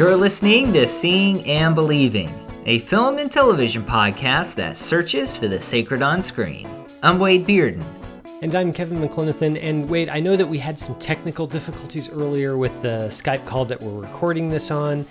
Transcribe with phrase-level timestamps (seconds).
[0.00, 2.30] You're listening to Seeing and Believing,
[2.64, 6.66] a film and television podcast that searches for the sacred on screen.
[7.02, 7.84] I'm Wade Bearden.
[8.40, 9.62] And I'm Kevin McLenithan.
[9.62, 13.66] And Wade, I know that we had some technical difficulties earlier with the Skype call
[13.66, 15.04] that we're recording this on.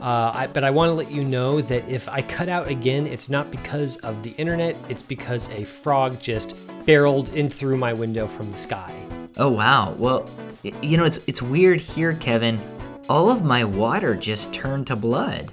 [0.00, 3.04] Uh, I, but I want to let you know that if I cut out again,
[3.08, 6.56] it's not because of the internet, it's because a frog just
[6.86, 8.94] barreled in through my window from the sky.
[9.38, 9.96] Oh, wow.
[9.98, 10.30] Well,
[10.62, 12.60] you know, it's, it's weird here, Kevin
[13.08, 15.50] all of my water just turned to blood.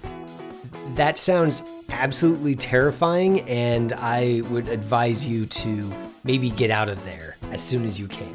[0.96, 7.38] That sounds absolutely terrifying, and I would advise you to maybe get out of there
[7.52, 8.34] as soon as you can.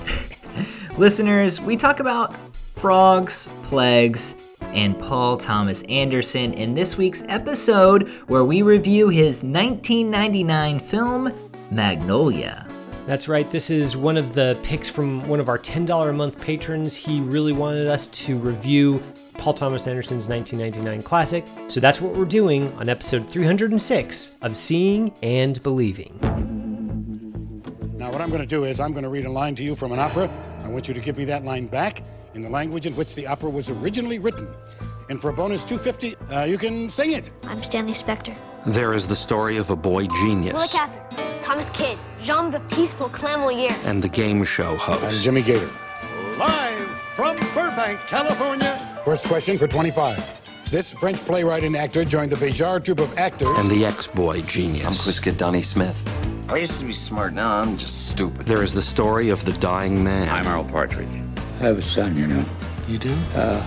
[0.98, 8.44] Listeners, we talk about frogs, plagues, and Paul Thomas Anderson in this week's episode where
[8.44, 11.32] we review his 1999 film,
[11.70, 12.67] Magnolia.
[13.08, 13.50] That's right.
[13.50, 16.94] This is one of the picks from one of our $10 a month patrons.
[16.94, 19.02] He really wanted us to review
[19.38, 21.46] Paul Thomas Anderson's 1999 classic.
[21.68, 26.18] So that's what we're doing on episode 306 of Seeing and Believing.
[27.96, 29.74] Now, what I'm going to do is I'm going to read a line to you
[29.74, 30.30] from an opera.
[30.62, 32.02] I want you to give me that line back
[32.34, 34.46] in the language in which the opera was originally written.
[35.08, 37.30] And for a bonus 250, uh, you can sing it.
[37.44, 38.36] I'm Stanley Spector.
[38.66, 40.52] There is the story of a boy genius.
[40.52, 41.27] Willa Cather.
[41.48, 45.02] Thomas Kidd, Jean Baptiste Clairmoyer, and the game show host.
[45.02, 45.70] I'm Jimmy Gator.
[46.36, 48.76] Live from Burbank, California.
[49.02, 50.22] First question for 25.
[50.70, 53.48] This French playwright and actor joined the Béjart troupe of actors.
[53.56, 54.86] And the ex-boy genius.
[54.86, 55.98] I'm Quiz Kid Donnie Smith.
[56.50, 58.44] I used to be smart, now I'm just stupid.
[58.44, 60.28] There is the story of the dying man.
[60.28, 61.08] I'm Earl Partridge.
[61.38, 62.44] I have a son, you know.
[62.86, 63.16] You do?
[63.34, 63.62] Uh,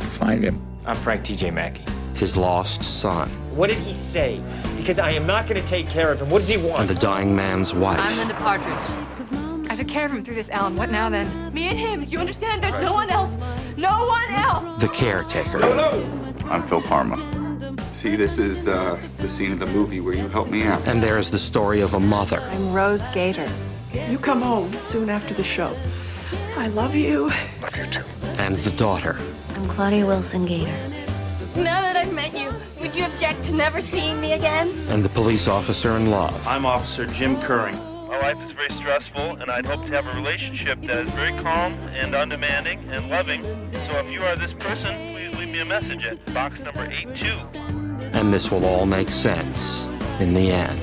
[0.00, 0.60] find him.
[0.84, 1.52] I'm Frank T.J.
[1.52, 1.84] Mackey.
[2.14, 3.30] His lost son.
[3.54, 4.42] What did he say?
[4.80, 6.30] Because I am not going to take care of him.
[6.30, 6.80] What does he want?
[6.80, 8.00] And the dying man's wife.
[8.00, 9.70] I'm Linda Partridge.
[9.70, 10.74] I took care of him through this, Alan.
[10.74, 11.52] What now then?
[11.52, 12.02] Me and him.
[12.02, 12.64] Do you understand?
[12.64, 13.36] There's no one else.
[13.76, 14.80] No one else.
[14.80, 15.58] The caretaker.
[15.58, 16.02] Hello.
[16.46, 17.18] I'm Phil Parma.
[17.92, 20.88] See, this is uh, the scene of the movie where you help me out.
[20.88, 22.40] And there's the story of a mother.
[22.40, 23.48] I'm Rose Gator.
[24.08, 25.76] You come home soon after the show.
[26.56, 27.28] I love you.
[27.60, 28.04] Love you too.
[28.38, 29.18] And the daughter.
[29.54, 30.74] I'm Claudia Wilson Gator.
[31.56, 34.68] Now that I've met you, would you object to never seeing me again?
[34.88, 36.46] And the police officer in love.
[36.46, 37.76] I'm Officer Jim Kurring.
[38.06, 41.32] My life is very stressful, and I'd hope to have a relationship that is very
[41.42, 43.42] calm and undemanding and loving.
[43.42, 47.26] So if you are this person, please leave me a message at box number 82.
[48.12, 49.86] And this will all make sense
[50.20, 50.80] in the end.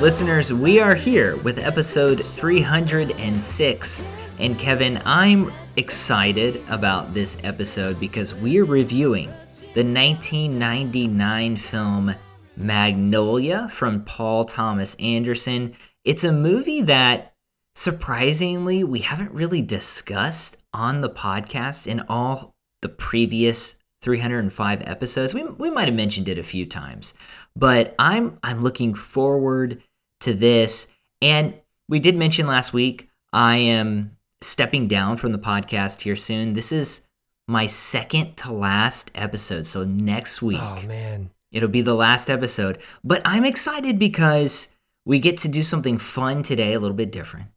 [0.00, 4.02] Listeners, we are here with episode 306.
[4.38, 9.28] And Kevin, I'm excited about this episode because we're reviewing
[9.74, 12.14] the 1999 film
[12.56, 15.76] Magnolia from Paul Thomas Anderson.
[16.04, 17.34] It's a movie that
[17.74, 25.34] surprisingly we haven't really discussed on the podcast in all the previous 305 episodes.
[25.34, 27.12] We, we might have mentioned it a few times,
[27.54, 29.82] but I'm I'm looking forward
[30.20, 30.88] to this.
[31.20, 31.54] And
[31.88, 36.52] we did mention last week I am stepping down from the podcast here soon.
[36.52, 37.06] This is
[37.48, 39.66] my second to last episode.
[39.66, 42.78] So next oh, week, oh man, it'll be the last episode.
[43.04, 44.68] But I'm excited because
[45.04, 47.48] we get to do something fun today, a little bit different,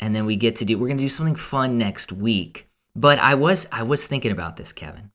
[0.00, 2.68] and then we get to do we're gonna do something fun next week.
[2.96, 5.10] But I was I was thinking about this, Kevin,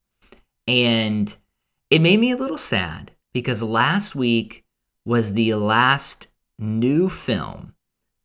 [0.68, 1.36] and
[1.90, 4.64] it made me a little sad because last week
[5.06, 6.28] was the last
[6.60, 7.74] new film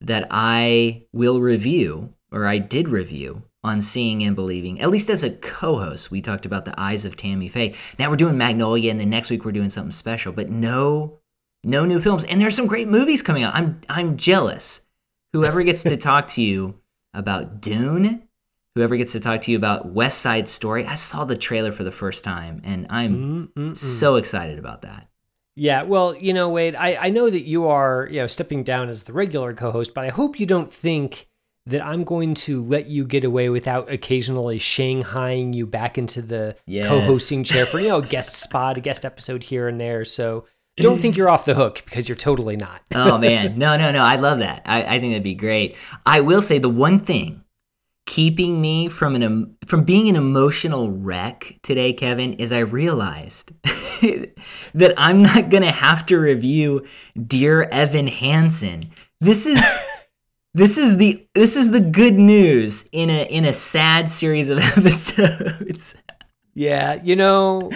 [0.01, 5.25] that I will review or I did review on Seeing and Believing, at least as
[5.25, 6.11] a co host.
[6.11, 7.75] We talked about The Eyes of Tammy Faye.
[7.99, 11.21] Now we're doing Magnolia, and then next week we're doing something special, but no.
[11.67, 13.55] No new films, and there's some great movies coming out.
[13.55, 14.85] I'm I'm jealous.
[15.33, 16.79] Whoever gets to talk to you
[17.15, 18.29] about Dune,
[18.75, 20.85] whoever gets to talk to you about West Side Story.
[20.85, 23.75] I saw the trailer for the first time, and I'm Mm-mm-mm.
[23.75, 25.09] so excited about that.
[25.57, 28.91] Yeah, well, you know, Wade, I, I know that you are, you know, stepping down
[28.91, 31.29] as the regular co-host, but I hope you don't think
[31.67, 36.57] that I'm going to let you get away without occasionally shanghaiing you back into the
[36.67, 36.87] yes.
[36.87, 40.05] co-hosting chair for you know a guest spot, a guest episode here and there.
[40.05, 40.47] So
[40.77, 42.83] don't think you're off the hook because you're totally not.
[42.95, 44.03] oh man, no, no, no!
[44.03, 44.63] I love that.
[44.67, 45.77] I, I think that'd be great.
[46.05, 47.45] I will say the one thing
[48.07, 53.53] keeping me from an from being an emotional wreck today, Kevin, is I realized
[54.75, 56.85] that I'm not gonna have to review
[57.27, 58.91] Dear Evan Hansen.
[59.21, 59.63] This is
[60.55, 64.59] this is the this is the good news in a in a sad series of
[64.79, 65.97] episodes.
[66.55, 67.71] Yeah, you know,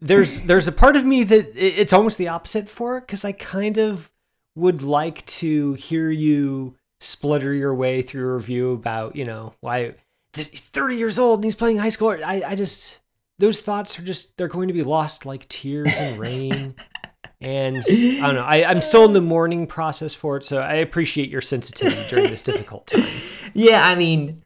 [0.00, 3.32] there's there's a part of me that it's almost the opposite for it because I
[3.32, 4.10] kind of
[4.56, 9.94] would like to hear you splutter your way through a review about you know why
[10.34, 12.10] he's 30 years old and he's playing high school.
[12.10, 12.98] I I just
[13.38, 16.74] those thoughts are just they're going to be lost like tears in rain.
[17.40, 18.44] and I don't know.
[18.44, 22.30] I, I'm still in the mourning process for it, so I appreciate your sensitivity during
[22.30, 23.06] this difficult time.
[23.54, 24.42] Yeah, I mean,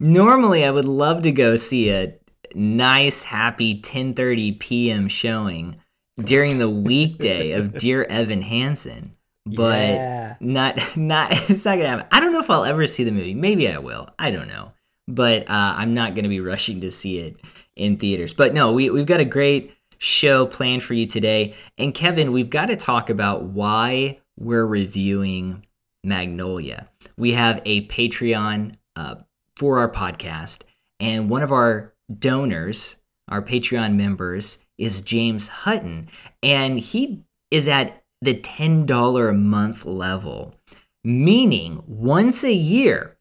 [0.00, 2.14] normally I would love to go see a
[2.54, 5.08] nice, happy 10:30 p.m.
[5.08, 5.76] showing
[6.22, 10.36] during the weekday of Dear Evan Hansen, but Yeah.
[10.40, 12.06] not not it's not gonna happen.
[12.10, 13.34] I don't know if I'll ever see the movie.
[13.34, 14.08] Maybe I will.
[14.18, 14.72] I don't know,
[15.08, 17.36] but uh, I'm not gonna be rushing to see it
[17.76, 18.32] in theaters.
[18.32, 22.50] But no, we we've got a great show planned for you today, and Kevin, we've
[22.50, 25.64] got to talk about why we're reviewing
[26.02, 26.88] Magnolia.
[27.16, 29.14] We have a Patreon uh,
[29.56, 30.62] for our podcast,
[30.98, 32.96] and one of our donors,
[33.28, 36.08] our Patreon members, is James Hutton,
[36.42, 37.22] and he
[37.52, 40.56] is at the $10 a month level,
[41.04, 43.18] meaning once a year,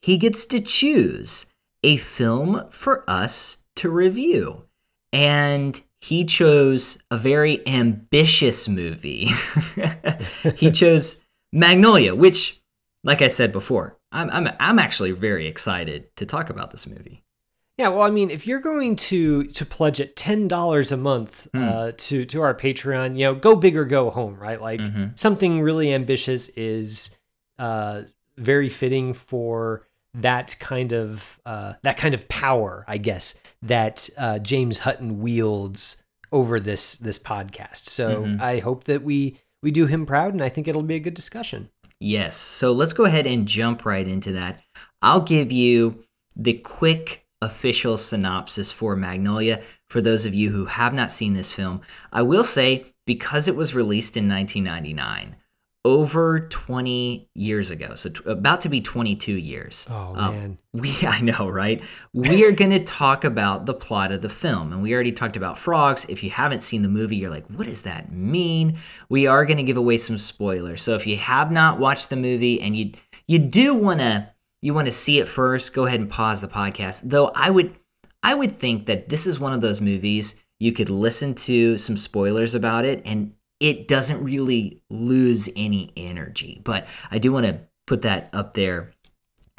[0.00, 1.44] he gets to choose
[1.82, 4.64] a film for us to review.
[5.12, 9.28] And he chose a very ambitious movie.
[10.56, 11.20] he chose
[11.52, 12.60] Magnolia, which,
[13.04, 17.24] like I said before, I'm, I'm, I'm actually very excited to talk about this movie.
[17.78, 21.46] Yeah, well, I mean, if you're going to to pledge at ten dollars a month
[21.54, 21.62] Hmm.
[21.62, 24.60] uh, to to our Patreon, you know, go big or go home, right?
[24.60, 25.18] Like Mhm.
[25.18, 27.16] something really ambitious is
[27.58, 28.02] uh,
[28.36, 34.38] very fitting for that kind of uh, that kind of power, I guess, that uh,
[34.40, 36.02] James Hutton wields
[36.32, 37.86] over this this podcast.
[37.86, 38.40] So Mhm.
[38.40, 41.14] I hope that we we do him proud, and I think it'll be a good
[41.14, 41.70] discussion.
[42.00, 42.36] Yes.
[42.36, 44.60] So let's go ahead and jump right into that.
[45.02, 46.04] I'll give you
[46.34, 51.52] the quick official synopsis for Magnolia for those of you who have not seen this
[51.52, 51.80] film.
[52.12, 55.36] I will say, because it was released in 1999,
[55.84, 59.86] over 20 years ago, so t- about to be 22 years.
[59.88, 61.82] Oh uh, man, we I know, right?
[62.12, 65.36] We are going to talk about the plot of the film, and we already talked
[65.36, 66.04] about frogs.
[66.08, 68.78] If you haven't seen the movie, you're like, "What does that mean?"
[69.08, 70.82] We are going to give away some spoilers.
[70.82, 72.92] So if you have not watched the movie and you
[73.26, 74.28] you do want to
[74.62, 77.02] you want to see it first, go ahead and pause the podcast.
[77.04, 77.74] Though I would
[78.22, 81.96] I would think that this is one of those movies you could listen to some
[81.96, 86.60] spoilers about it and it doesn't really lose any energy.
[86.64, 88.92] But I do want to put that up there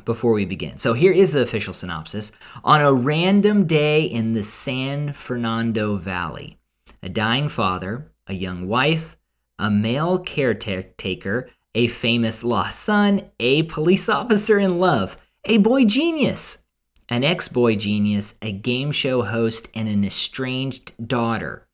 [0.04, 0.78] before we begin.
[0.78, 2.32] So here is the official synopsis.
[2.64, 6.58] On a random day in the San Fernando Valley,
[7.04, 9.16] a dying father, a young wife,
[9.60, 16.64] a male caretaker, a famous lost son, a police officer in love, a boy genius,
[17.10, 21.68] an ex boy genius, a game show host, and an estranged daughter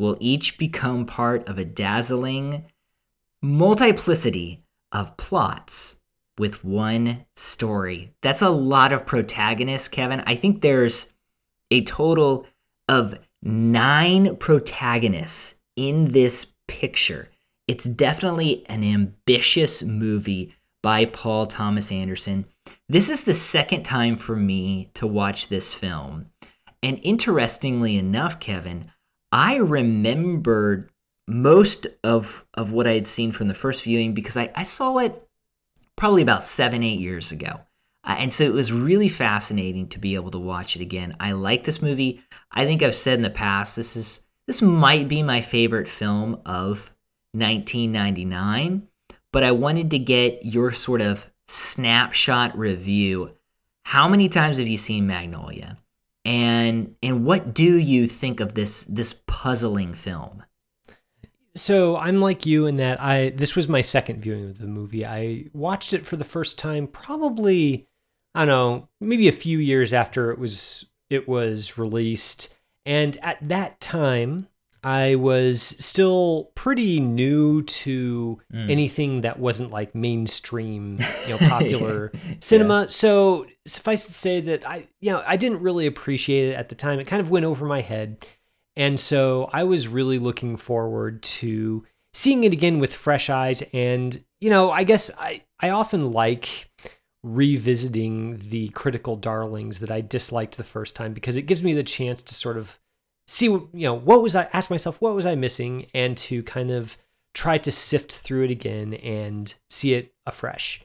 [0.00, 2.64] will each become part of a dazzling
[3.42, 6.00] multiplicity of plots
[6.38, 8.12] with one story.
[8.22, 10.22] That's a lot of protagonists, Kevin.
[10.26, 11.12] I think there's
[11.70, 12.46] a total
[12.88, 17.28] of nine protagonists in this picture.
[17.68, 22.46] It's definitely an ambitious movie by Paul Thomas Anderson.
[22.88, 26.30] This is the second time for me to watch this film.
[26.82, 28.90] And interestingly enough, Kevin,
[29.32, 30.90] I remembered
[31.28, 34.98] most of, of what I had seen from the first viewing because I, I saw
[34.98, 35.26] it
[35.96, 37.60] probably about seven, eight years ago.
[38.02, 41.16] Uh, and so it was really fascinating to be able to watch it again.
[41.20, 42.22] I like this movie.
[42.50, 46.40] I think I've said in the past this is this might be my favorite film
[46.44, 46.92] of
[47.32, 48.88] 1999,
[49.32, 53.32] but I wanted to get your sort of snapshot review.
[53.84, 55.78] How many times have you seen Magnolia?
[56.24, 60.44] And and what do you think of this this puzzling film?
[61.56, 65.04] So I'm like you in that I this was my second viewing of the movie.
[65.04, 67.88] I watched it for the first time probably
[68.34, 72.54] I don't know, maybe a few years after it was it was released.
[72.86, 74.48] And at that time,
[74.82, 78.70] I was still pretty new to Mm.
[78.70, 82.88] anything that wasn't like mainstream, you know, popular cinema.
[82.90, 86.74] So suffice to say that I, you know, I didn't really appreciate it at the
[86.74, 86.98] time.
[87.00, 88.26] It kind of went over my head.
[88.76, 91.84] And so I was really looking forward to
[92.14, 93.62] seeing it again with fresh eyes.
[93.74, 96.70] And, you know, I guess I, I often like
[97.22, 101.82] revisiting the critical darlings that I disliked the first time because it gives me the
[101.82, 102.78] chance to sort of
[103.30, 106.70] see you know what was I ask myself what was I missing and to kind
[106.70, 106.98] of
[107.32, 110.82] try to sift through it again and see it afresh.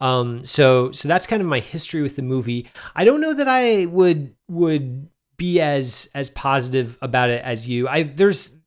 [0.00, 2.68] Um, so so that's kind of my history with the movie.
[2.94, 7.88] I don't know that I would would be as as positive about it as you.
[7.88, 8.58] I there's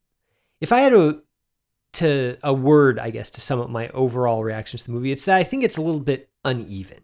[0.60, 1.24] if I had to
[1.94, 5.26] to a word, I guess, to sum up my overall reactions to the movie, it's
[5.26, 7.00] that I think it's a little bit uneven.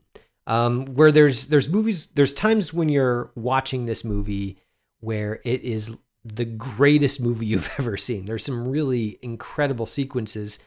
[0.46, 4.58] Um, where there's there's movies, there's times when you're watching this movie
[5.00, 5.98] where it is
[6.36, 8.26] the greatest movie you've ever seen.
[8.26, 10.60] There's some really incredible sequences.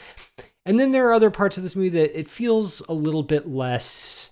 [0.67, 3.49] And then there are other parts of this movie that it feels a little bit
[3.49, 4.31] less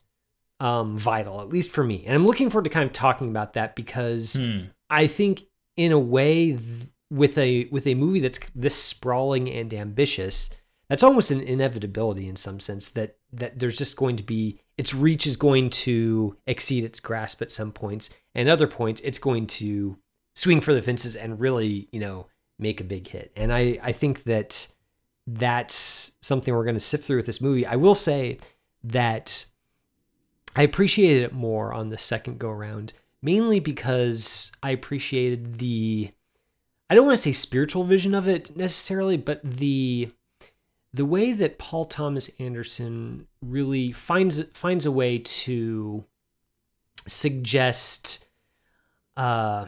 [0.61, 2.05] um, vital, at least for me.
[2.07, 4.67] And I'm looking forward to kind of talking about that because Hmm.
[4.91, 5.45] I think,
[5.77, 10.51] in a way, th- with a with a movie that's this sprawling and ambitious,
[10.89, 14.95] that's almost an inevitability in some sense that that there's just going to be its
[14.95, 19.47] reach is going to exceed its grasp at some points, and other points it's going
[19.47, 19.97] to
[20.39, 22.29] swing for the fences and really, you know,
[22.61, 23.33] make a big hit.
[23.37, 24.69] And I I think that
[25.27, 27.67] that's something we're going to sift through with this movie.
[27.67, 28.39] I will say
[28.85, 29.45] that
[30.55, 36.11] I appreciated it more on the second go around, mainly because I appreciated the
[36.89, 40.13] I don't want to say spiritual vision of it necessarily, but the
[40.95, 46.05] the way that Paul Thomas Anderson really finds finds a way to
[47.09, 48.29] suggest
[49.17, 49.67] uh,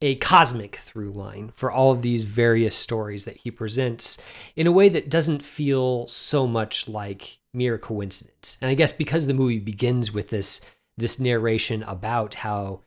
[0.00, 4.22] a cosmic through line for all of these various stories that he presents
[4.54, 8.58] in a way that doesn't feel so much like mere coincidence.
[8.62, 10.60] And I guess because the movie begins with this
[10.96, 12.80] this narration about how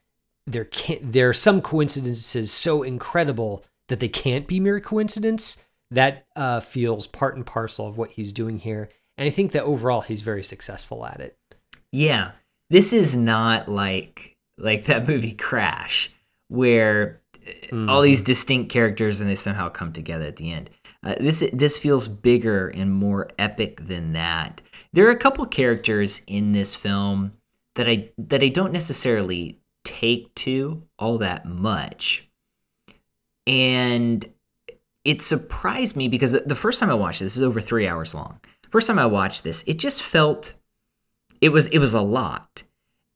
[0.46, 6.26] there can't there are some coincidences so incredible that they can't be mere coincidence that
[6.38, 8.90] uh, feels part and parcel of what he's doing here.
[9.18, 11.38] And i think that overall he's very successful at it.
[11.92, 12.32] Yeah,
[12.70, 16.12] this is not like like that movie Crash,
[16.52, 17.22] where
[17.72, 20.70] uh, all these distinct characters and they somehow come together at the end.
[21.04, 24.62] Uh, this this feels bigger and more epic than that.
[24.94, 27.32] There are a couple characters in this film
[27.76, 32.28] that I that I don't necessarily take to all that much,
[33.48, 34.24] and
[35.04, 37.88] it surprised me because the, the first time I watched this, this is over three
[37.88, 38.40] hours long.
[38.70, 40.54] First time I watched this, it just felt
[41.40, 42.64] it was it was a lot.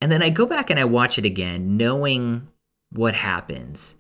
[0.01, 2.48] And then I go back and I watch it again, knowing
[2.92, 3.96] what happens.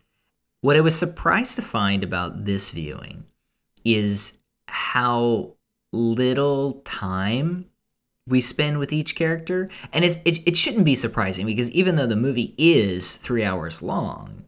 [0.61, 3.25] What I was surprised to find about this viewing
[3.83, 4.37] is
[4.67, 5.53] how
[5.91, 7.65] little time
[8.27, 9.69] we spend with each character.
[9.93, 14.45] And it, it shouldn't be surprising because even though the movie is three hours long,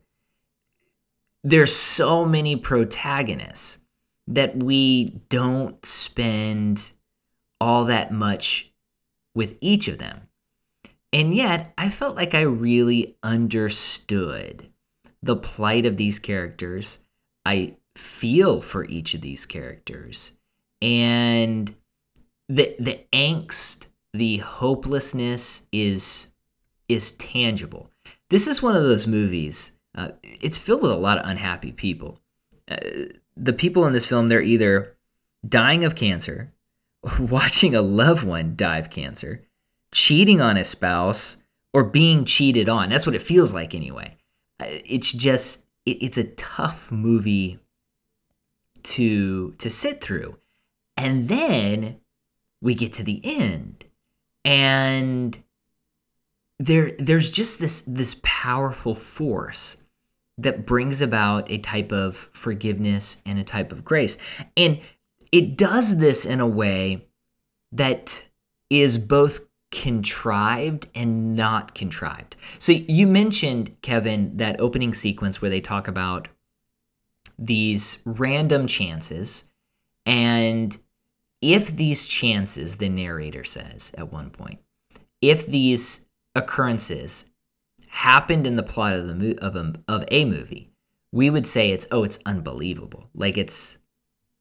[1.44, 3.80] there's so many protagonists
[4.28, 6.92] that we don't spend
[7.62, 8.72] all that much
[9.34, 10.27] with each of them.
[11.14, 14.68] And yet, I felt like I really understood
[15.24, 17.00] the plight of these characters.
[17.46, 20.34] I feel for each of these characters.
[20.82, 21.74] And
[22.50, 26.28] the the angst, the hopelessness is
[26.88, 27.90] is tangible.
[28.30, 29.72] This is one of those movies.
[29.96, 32.20] Uh, it's filled with a lot of unhappy people.
[32.70, 32.78] Uh,
[33.36, 34.96] the people in this film, they're either
[35.48, 36.54] dying of cancer,
[37.20, 39.47] watching a loved one die of cancer,
[39.98, 41.38] cheating on a spouse,
[41.74, 42.90] or being cheated on.
[42.90, 44.16] That's what it feels like, anyway.
[44.60, 47.60] Uh, It's just, it, it's a tough movie
[48.84, 50.38] to to sit through,
[50.96, 52.00] and then
[52.62, 53.86] we get to the end,
[54.46, 55.44] and
[56.60, 59.78] there there's just this this powerful force
[60.38, 64.18] that brings about a type of forgiveness and a type of grace.
[64.56, 64.80] And
[65.32, 67.08] it does this in a way
[67.72, 68.30] that
[68.70, 69.42] is both
[69.78, 72.36] contrived and not contrived.
[72.58, 76.28] So you mentioned, Kevin, that opening sequence where they talk about
[77.38, 79.44] these random chances.
[80.04, 80.76] And
[81.44, 84.60] if these chances, the narrator says at one point,
[85.22, 87.26] if these occurrences
[87.90, 90.72] happened in the plot of the mo- of a, of a movie,
[91.12, 93.78] we would say it's oh it's unbelievable, like it's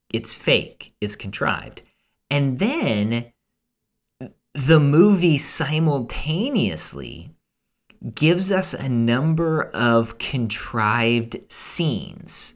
[0.09, 1.83] it's fake, it's contrived.
[2.31, 3.33] And then
[4.57, 7.31] the movie simultaneously
[8.15, 12.55] gives us a number of contrived scenes.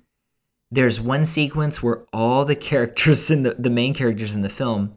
[0.70, 4.96] There's one sequence where all the characters in the, the main characters in the film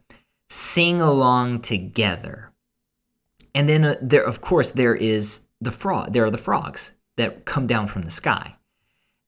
[0.49, 2.53] sing along together.
[3.53, 7.43] And then uh, there of course there is the frog there are the frogs that
[7.43, 8.55] come down from the sky.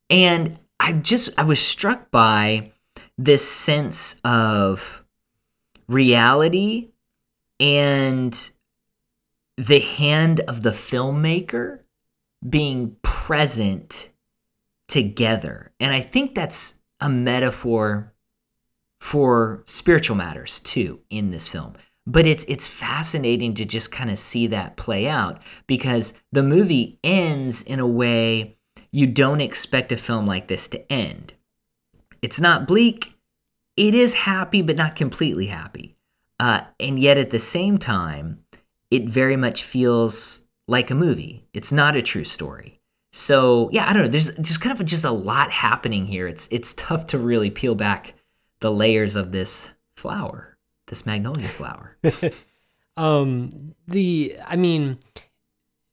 [0.10, 2.72] And I just I was struck by
[3.18, 5.04] this sense of
[5.88, 6.92] reality
[7.60, 8.50] and
[9.58, 11.80] the hand of the filmmaker
[12.48, 14.10] being present
[14.88, 15.72] together.
[15.80, 18.14] And I think that's a metaphor
[19.00, 21.76] for spiritual matters too in this film.
[22.08, 27.00] But it's it's fascinating to just kind of see that play out because the movie
[27.04, 28.58] ends in a way
[28.92, 31.34] you don't expect a film like this to end.
[32.22, 33.14] It's not bleak.
[33.76, 35.95] It is happy, but not completely happy.
[36.40, 38.40] Uh, and yet at the same time,
[38.92, 41.48] it very much feels like a movie.
[41.54, 42.82] It's not a true story.
[43.12, 44.08] So yeah, I don't know.
[44.10, 46.28] There's just kind of just a lot happening here.
[46.28, 48.14] It's it's tough to really peel back
[48.60, 51.98] the layers of this flower, this magnolia flower.
[52.98, 55.00] um, the I mean,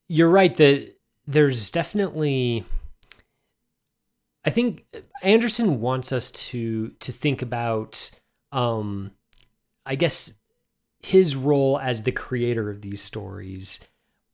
[0.08, 0.96] you're right that
[1.26, 2.64] there's definitely.
[4.44, 4.84] I think
[5.22, 8.10] Anderson wants us to to think about,
[8.50, 9.12] um,
[9.84, 10.38] I guess,
[11.00, 13.80] his role as the creator of these stories,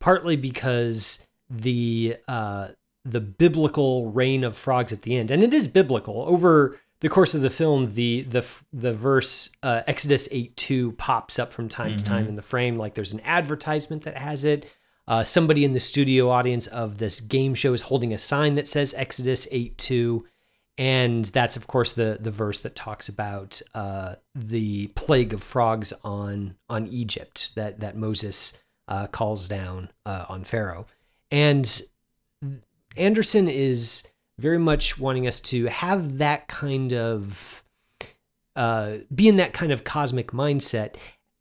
[0.00, 2.69] partly because the uh,
[3.05, 7.35] the biblical reign of frogs at the end, and it is biblical over the course
[7.35, 7.95] of the film.
[7.95, 11.97] The the the verse uh, Exodus eight two pops up from time mm-hmm.
[11.99, 12.31] to time mm-hmm.
[12.31, 14.67] in the frame, like there's an advertisement that has it.
[15.07, 18.69] Uh, somebody in the studio audience of this game show is holding a sign that
[18.69, 20.26] says Exodus eight two,
[20.78, 25.92] and that's of course the the verse that talks about uh, the plague of frogs
[26.04, 30.87] on on Egypt that that Moses uh, calls down uh, on Pharaoh.
[31.30, 31.80] And
[32.97, 34.08] Anderson is
[34.38, 37.62] very much wanting us to have that kind of
[38.56, 40.97] uh, be in that kind of cosmic mindset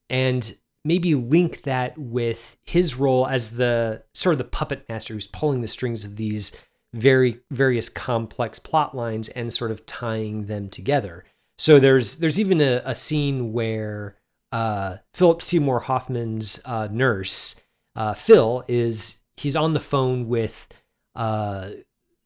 [0.10, 5.27] and maybe link that with his role as the sort of the puppet master who's
[5.27, 6.56] pulling the strings of these
[6.94, 11.24] very various complex plot lines and sort of tying them together.
[11.58, 14.15] So there's there's even a, a scene where
[14.51, 17.60] uh, Philip Seymour Hoffman's uh, nurse
[17.96, 20.67] uh, Phil is he's on the phone with
[21.15, 21.70] uh,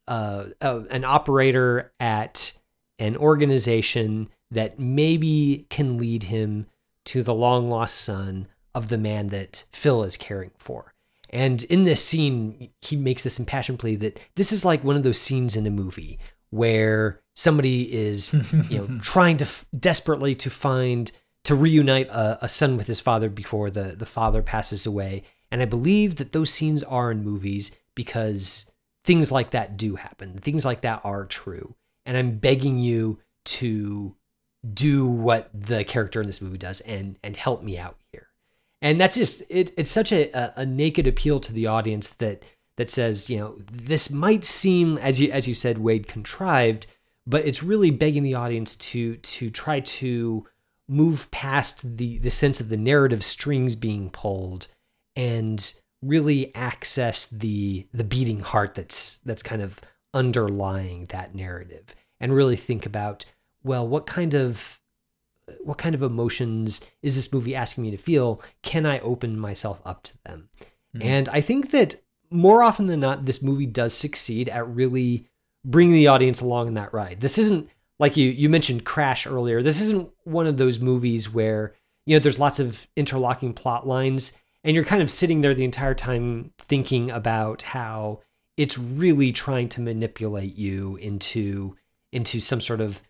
[0.08, 2.60] uh, an operator at
[3.00, 6.68] an organization that maybe can lead him
[7.06, 10.91] to the long lost son of the man that Phil is caring for.
[11.32, 15.04] And in this scene, he makes this impassioned plea that this is like one of
[15.04, 18.34] those scenes in a movie where somebody is,
[18.70, 21.12] you know, trying to f- desperately to find
[21.46, 25.24] to reunite a, a, son with his father before the the father passes away.
[25.50, 28.72] And I believe that those scenes are in movies because
[29.04, 30.38] things like that do happen.
[30.38, 31.76] Things like that are true.
[32.06, 34.16] And I'm begging you to
[34.74, 38.28] do what the character in this movie does and and help me out here.
[38.82, 42.44] And that's just it, it's such a, a naked appeal to the audience that
[42.78, 46.88] that says, you know, this might seem as you as you said, Wade contrived,
[47.28, 50.48] but it's really begging the audience to to try to
[50.88, 54.68] move past the the sense of the narrative strings being pulled
[55.16, 59.80] and really access the the beating heart that's that's kind of
[60.14, 63.24] underlying that narrative and really think about
[63.64, 64.81] well what kind of
[65.64, 68.42] what kind of emotions is this movie asking me to feel?
[68.64, 70.50] Can i open myself up to them?
[70.94, 71.08] Mm-hmm.
[71.08, 71.96] and i think that
[72.32, 75.28] more often than not this movie does succeed at really
[75.66, 77.20] bringing the audience along in that ride.
[77.20, 79.62] This isn't like you you mentioned crash earlier.
[79.62, 84.38] This isn't one of those movies where you know there's lots of interlocking plot lines
[84.64, 88.22] and you're kind of sitting there the entire time thinking about how
[88.58, 91.76] it's really trying to manipulate you into
[92.12, 93.02] into some sort of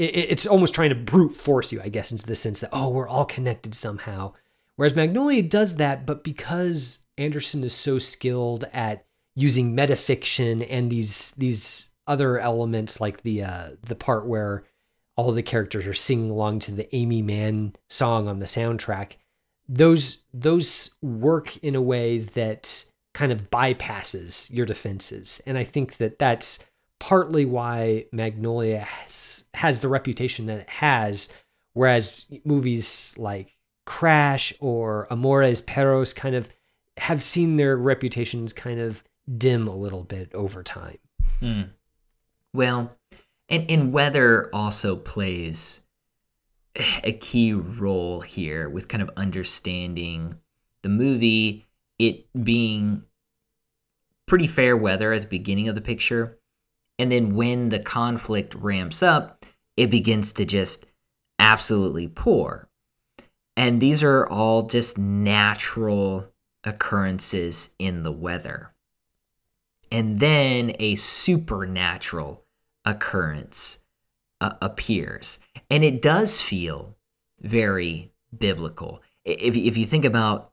[0.00, 2.90] it, it's almost trying to brute force you i guess into the sense that oh
[2.90, 4.32] we're all connected somehow.
[4.76, 9.04] Whereas magnolia does that but because anderson is so skilled at
[9.36, 14.64] using metafiction and these these other elements like the uh the part where
[15.16, 19.12] all the characters are singing along to the Aimee Mann song on the soundtrack
[19.68, 25.40] those those work in a way that kind of bypasses your defenses.
[25.46, 26.58] And i think that that's
[27.00, 31.28] partly why magnolia has, has the reputation that it has
[31.72, 36.48] whereas movies like crash or amores perros kind of
[36.96, 39.02] have seen their reputations kind of
[39.36, 40.98] dim a little bit over time
[41.42, 41.68] mm.
[42.52, 42.96] well
[43.48, 45.80] and, and weather also plays
[47.02, 50.36] a key role here with kind of understanding
[50.82, 51.66] the movie,
[51.98, 53.02] it being
[54.26, 56.38] pretty fair weather at the beginning of the picture.
[57.00, 60.84] And then when the conflict ramps up, it begins to just
[61.38, 62.68] absolutely pour.
[63.56, 66.30] And these are all just natural
[66.62, 68.74] occurrences in the weather.
[69.90, 72.44] And then a supernatural
[72.84, 73.78] occurrence
[74.42, 75.38] uh, appears.
[75.70, 76.96] And it does feel
[77.40, 79.02] very biblical.
[79.24, 80.52] If, if you think about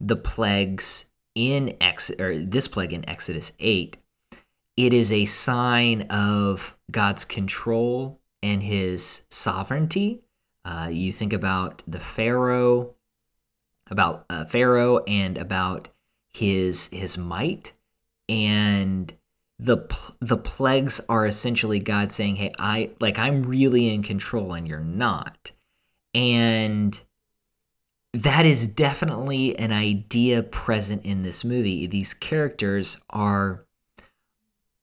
[0.00, 1.04] the plagues
[1.36, 3.98] in Ex or this plague in Exodus 8,
[4.76, 10.22] it is a sign of God's control and his sovereignty.
[10.64, 12.94] Uh, you think about the Pharaoh,
[13.90, 15.88] about uh, Pharaoh, and about
[16.32, 17.72] his his might,
[18.28, 19.14] and
[19.58, 19.78] the
[20.20, 24.80] the plagues are essentially God saying, "Hey, I like I'm really in control, and you're
[24.80, 25.52] not,"
[26.14, 27.00] and
[28.12, 31.86] that is definitely an idea present in this movie.
[31.86, 33.65] These characters are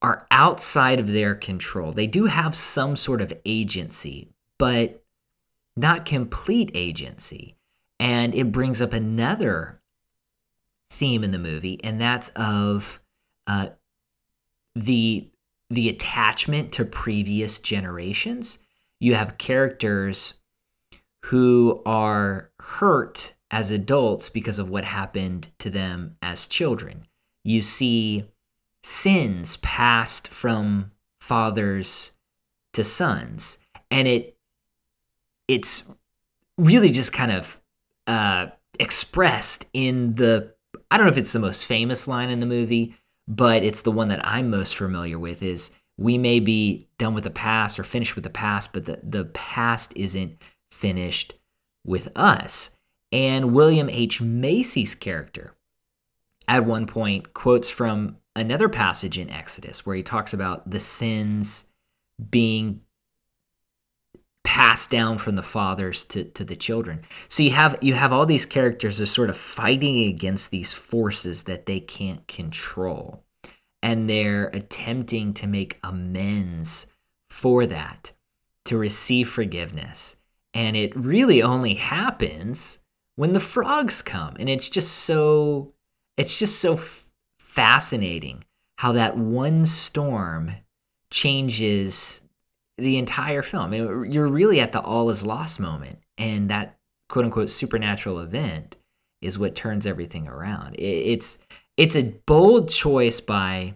[0.04, 1.94] are outside of their control.
[1.94, 4.28] They do have some sort of agency,
[4.60, 5.04] but
[5.78, 7.56] not complete agency.
[8.00, 9.82] And it brings up another
[10.92, 13.00] theme in the movie, and that's of
[13.48, 13.70] uh,
[14.76, 15.30] the
[15.70, 18.60] the attachment to previous generations.
[19.00, 20.36] You have characters
[21.26, 27.08] who are hurt as adults because of what happened to them as children.
[27.44, 28.26] You see
[28.84, 32.12] sins passed from fathers
[32.74, 33.58] to sons.
[33.90, 34.38] And it
[35.48, 35.84] it's
[36.58, 37.60] really just kind of
[38.08, 38.48] uh,
[38.80, 40.54] expressed in the
[40.90, 42.96] i don't know if it's the most famous line in the movie
[43.28, 47.24] but it's the one that i'm most familiar with is we may be done with
[47.24, 50.38] the past or finished with the past but the, the past isn't
[50.72, 51.36] finished
[51.86, 52.72] with us.
[53.12, 54.22] And william h.
[54.22, 55.54] Macy's character
[56.48, 61.70] at one point quotes from another passage in Exodus where he talks about the sins
[62.30, 62.82] being
[64.44, 67.02] passed down from the fathers to, to the children.
[67.30, 71.44] So you have you have all these characters are sort of fighting against these forces
[71.44, 73.24] that they can't control.
[73.82, 76.88] And they're attempting to make amends
[77.30, 78.12] for that,
[78.66, 80.16] to receive forgiveness.
[80.54, 82.80] And it really only happens
[83.16, 84.36] when the frogs come.
[84.40, 85.74] And it's just so
[86.18, 86.76] it's just so
[87.54, 88.44] fascinating
[88.78, 90.52] how that one storm
[91.12, 92.22] changes
[92.78, 93.74] the entire film.
[93.74, 96.78] You're really at the all is lost moment, and that
[97.10, 98.76] quote unquote supernatural event
[99.22, 100.76] is what turns everything around.
[100.80, 101.38] It's
[101.78, 103.76] it's a bold choice by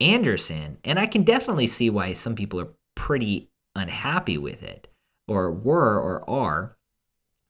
[0.00, 4.88] Anderson, and I can definitely see why some people are pretty unhappy with it,
[5.28, 6.76] or were, or are.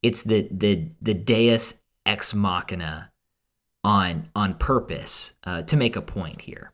[0.03, 3.10] It's the the the Deus ex machina
[3.85, 6.73] on on purpose uh, to make a point here.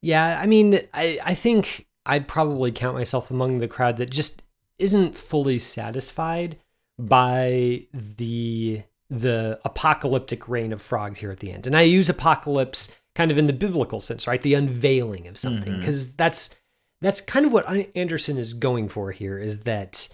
[0.00, 4.42] Yeah, I mean, I I think I'd probably count myself among the crowd that just
[4.78, 6.58] isn't fully satisfied
[6.98, 11.66] by the the apocalyptic reign of frogs here at the end.
[11.66, 14.40] And I use apocalypse kind of in the biblical sense, right?
[14.40, 16.16] The unveiling of something because mm-hmm.
[16.16, 16.54] that's
[17.00, 20.08] that's kind of what Anderson is going for here is that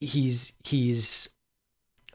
[0.00, 1.28] he's he's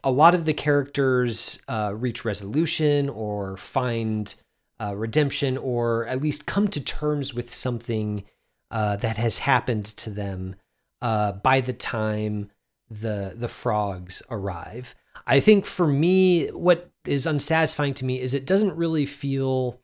[0.02, 4.34] a lot of the characters uh, reach resolution or find
[4.80, 8.24] uh, redemption or at least come to terms with something
[8.70, 10.56] uh, that has happened to them
[11.02, 12.50] uh, by the time
[12.88, 14.94] the the frogs arrive.
[15.26, 19.80] I think for me, what is unsatisfying to me is it doesn't really feel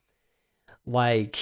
[0.87, 1.38] like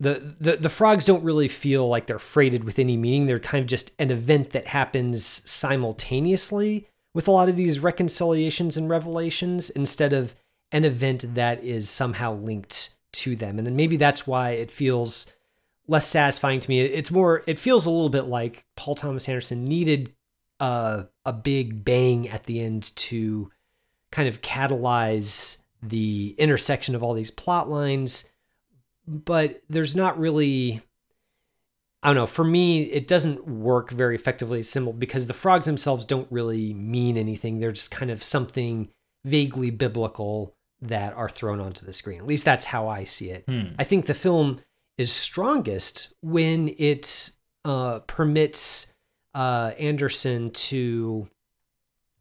[0.00, 3.26] the, the the frogs don't really feel like they're freighted with any meaning.
[3.26, 8.76] They're kind of just an event that happens simultaneously with a lot of these reconciliations
[8.76, 10.34] and revelations instead of
[10.70, 13.58] an event that is somehow linked to them.
[13.58, 15.32] And maybe that's why it feels
[15.86, 16.80] less satisfying to me.
[16.80, 20.14] It's more, it feels a little bit like Paul Thomas Anderson needed
[20.60, 23.50] a, a big bang at the end to
[24.10, 28.30] kind of catalyze the intersection of all these plot lines.
[29.06, 30.80] But there's not really
[32.02, 32.26] I don't know.
[32.26, 36.74] For me, it doesn't work very effectively as symbol because the frogs themselves don't really
[36.74, 37.58] mean anything.
[37.58, 38.88] They're just kind of something
[39.24, 42.18] vaguely biblical that are thrown onto the screen.
[42.18, 43.44] At least that's how I see it.
[43.46, 43.74] Hmm.
[43.78, 44.60] I think the film
[44.98, 47.30] is strongest when it
[47.64, 48.92] uh, permits
[49.34, 51.28] uh, Anderson to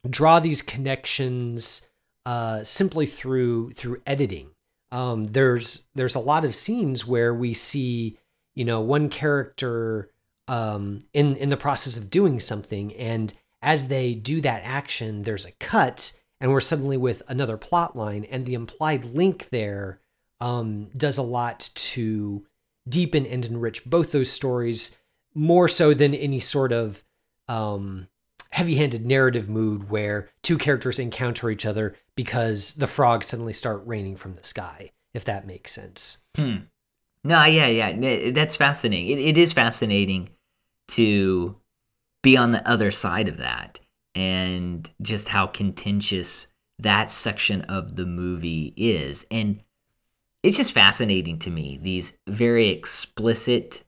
[0.07, 1.87] draw these connections
[2.25, 4.51] uh, simply through through editing.
[4.91, 8.17] Um, there's there's a lot of scenes where we see
[8.55, 10.09] you know one character
[10.47, 15.45] um, in in the process of doing something, and as they do that action, there's
[15.45, 19.99] a cut, and we're suddenly with another plot line, and the implied link there
[20.39, 22.45] um, does a lot to
[22.89, 24.97] deepen and enrich both those stories
[25.35, 27.03] more so than any sort of
[27.47, 28.07] um,
[28.49, 34.15] heavy-handed narrative mood where two characters encounter each other because the frogs suddenly start raining
[34.15, 36.19] from the sky if that makes sense.
[36.35, 36.57] Hmm.
[37.23, 39.17] No, yeah, yeah, that's fascinating.
[39.17, 40.29] It, it is fascinating
[40.89, 41.55] to
[42.23, 43.79] be on the other side of that
[44.15, 46.47] and just how contentious
[46.79, 49.25] that section of the movie is.
[49.29, 49.61] And
[50.43, 53.83] it's just fascinating to me these very explicit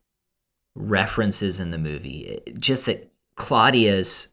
[0.75, 2.39] references in the movie.
[2.59, 4.27] Just that Claudia's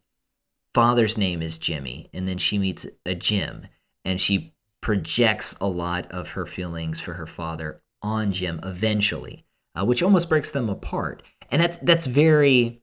[0.75, 3.67] father's name is Jimmy, and then she meets a Jim,
[4.05, 9.85] and she projects a lot of her feelings for her father on Jim eventually, uh,
[9.85, 11.23] which almost breaks them apart.
[11.51, 12.83] And that's that's very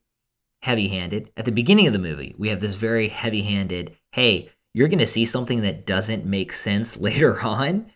[0.61, 1.31] heavy-handed.
[1.37, 5.07] At the beginning of the movie, we have this very heavy-handed, "Hey, you're going to
[5.07, 7.91] see something that doesn't make sense later on."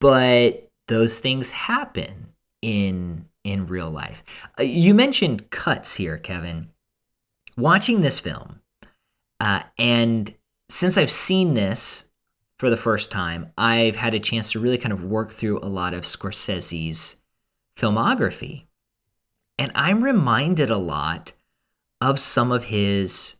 [0.00, 4.22] But those things happen in in real life.
[4.58, 6.68] Uh, you mentioned cuts here, Kevin.
[7.56, 8.60] Watching this film,
[9.38, 10.34] uh, and
[10.70, 12.04] since I've seen this
[12.62, 15.66] for the first time, I've had a chance to really kind of work through a
[15.66, 17.16] lot of Scorsese's
[17.76, 18.66] filmography.
[19.58, 21.32] And I'm reminded a lot
[22.00, 23.34] of some of his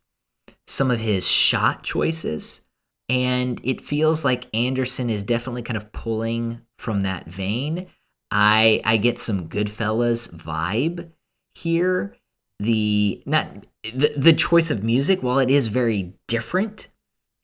[0.67, 2.63] some of his shot choices
[3.09, 7.87] and it feels like Anderson is definitely kind of pulling from that vein.
[8.33, 11.13] I I get some Goodfellas vibe
[11.55, 12.17] here.
[12.59, 16.89] The not the, the choice of music, while it is very different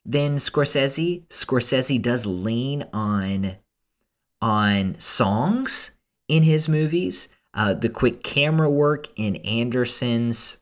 [0.09, 1.27] than Scorsese.
[1.27, 3.57] Scorsese does lean on
[4.41, 5.91] on songs
[6.27, 7.29] in his movies.
[7.53, 10.57] Uh, the quick camera work in Anderson's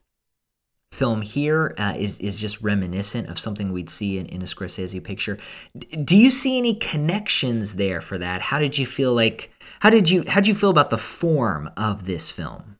[0.92, 5.02] film here uh, is is just reminiscent of something we'd see in, in a Scorsese
[5.02, 5.38] picture.
[5.76, 8.42] D- do you see any connections there for that?
[8.42, 9.50] How did you feel like?
[9.80, 12.76] How did you how did you feel about the form of this film?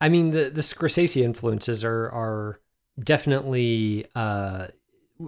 [0.00, 2.60] I mean, the the Scorsese influences are are
[3.02, 4.68] definitely uh,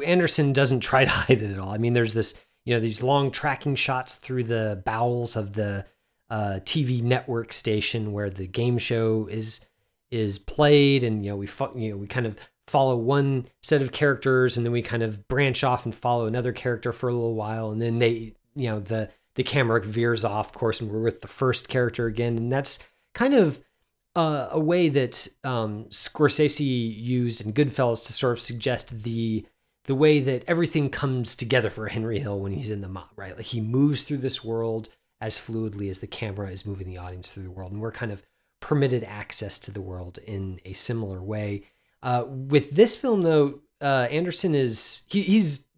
[0.05, 1.70] Anderson doesn't try to hide it at all.
[1.70, 5.85] I mean, there's this, you know, these long tracking shots through the bowels of the
[6.31, 9.64] uh, TV network station where the game show is
[10.11, 13.92] is played, and you know, we you know we kind of follow one set of
[13.92, 17.35] characters, and then we kind of branch off and follow another character for a little
[17.35, 21.02] while, and then they, you know, the the camera veers off, of course, and we're
[21.02, 22.78] with the first character again, and that's
[23.14, 23.62] kind of
[24.14, 26.61] uh, a way that um, Scorsese
[26.98, 29.46] used in Goodfellas to sort of suggest the
[29.85, 33.37] the way that everything comes together for Henry Hill when he's in the mob, right?
[33.37, 34.88] Like he moves through this world
[35.21, 38.12] as fluidly as the camera is moving the audience through the world, and we're kind
[38.12, 38.23] of
[38.61, 41.64] permitted access to the world in a similar way.
[42.03, 45.68] Uh, with this film, though, uh, Anderson is he, he's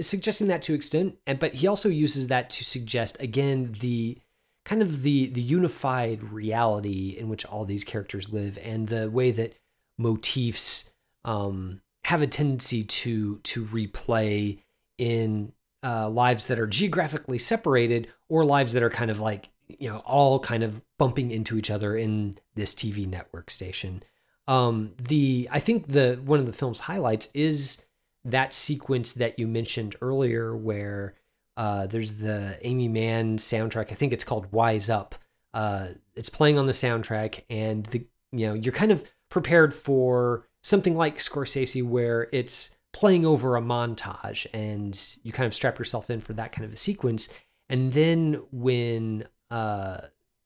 [0.00, 4.18] suggesting that to extent, and but he also uses that to suggest again the
[4.64, 9.30] kind of the the unified reality in which all these characters live, and the way
[9.30, 9.54] that
[9.98, 10.90] motifs
[11.24, 14.60] um, have a tendency to to replay
[14.98, 15.52] in
[15.84, 19.98] uh, lives that are geographically separated or lives that are kind of like you know
[19.98, 24.02] all kind of bumping into each other in this TV network station.
[24.48, 27.84] Um, the I think the one of the film's highlights is
[28.24, 31.14] that sequence that you mentioned earlier, where
[31.56, 33.92] uh, there's the Aimee Mann soundtrack.
[33.92, 35.14] I think it's called Wise Up.
[35.54, 40.48] Uh, it's playing on the soundtrack, and the you know you're kind of prepared for
[40.62, 46.10] something like Scorsese, where it's playing over a montage, and you kind of strap yourself
[46.10, 47.28] in for that kind of a sequence.
[47.68, 50.02] And then when uh,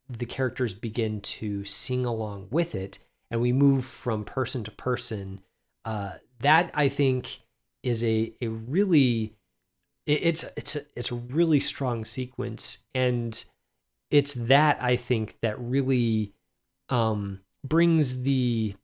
[0.08, 2.98] the characters begin to sing along with it,
[3.30, 5.40] and we move from person to person.
[5.84, 7.40] Uh, that I think
[7.82, 9.34] is a a really
[10.06, 13.44] it's it's a, it's a really strong sequence, and
[14.10, 16.32] it's that I think that really
[16.88, 18.76] um, brings the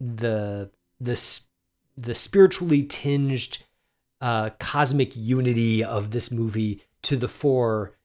[0.00, 1.40] the the
[1.96, 3.58] the spiritually tinged
[4.20, 7.96] uh, cosmic unity of this movie to the fore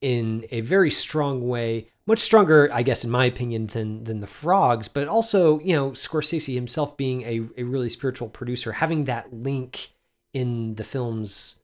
[0.00, 4.26] in a very strong way, much stronger, I guess, in my opinion, than than the
[4.26, 4.88] Frogs.
[4.88, 9.92] But also, you know, Scorsese himself being a, a really spiritual producer, having that link
[10.32, 11.60] in the film's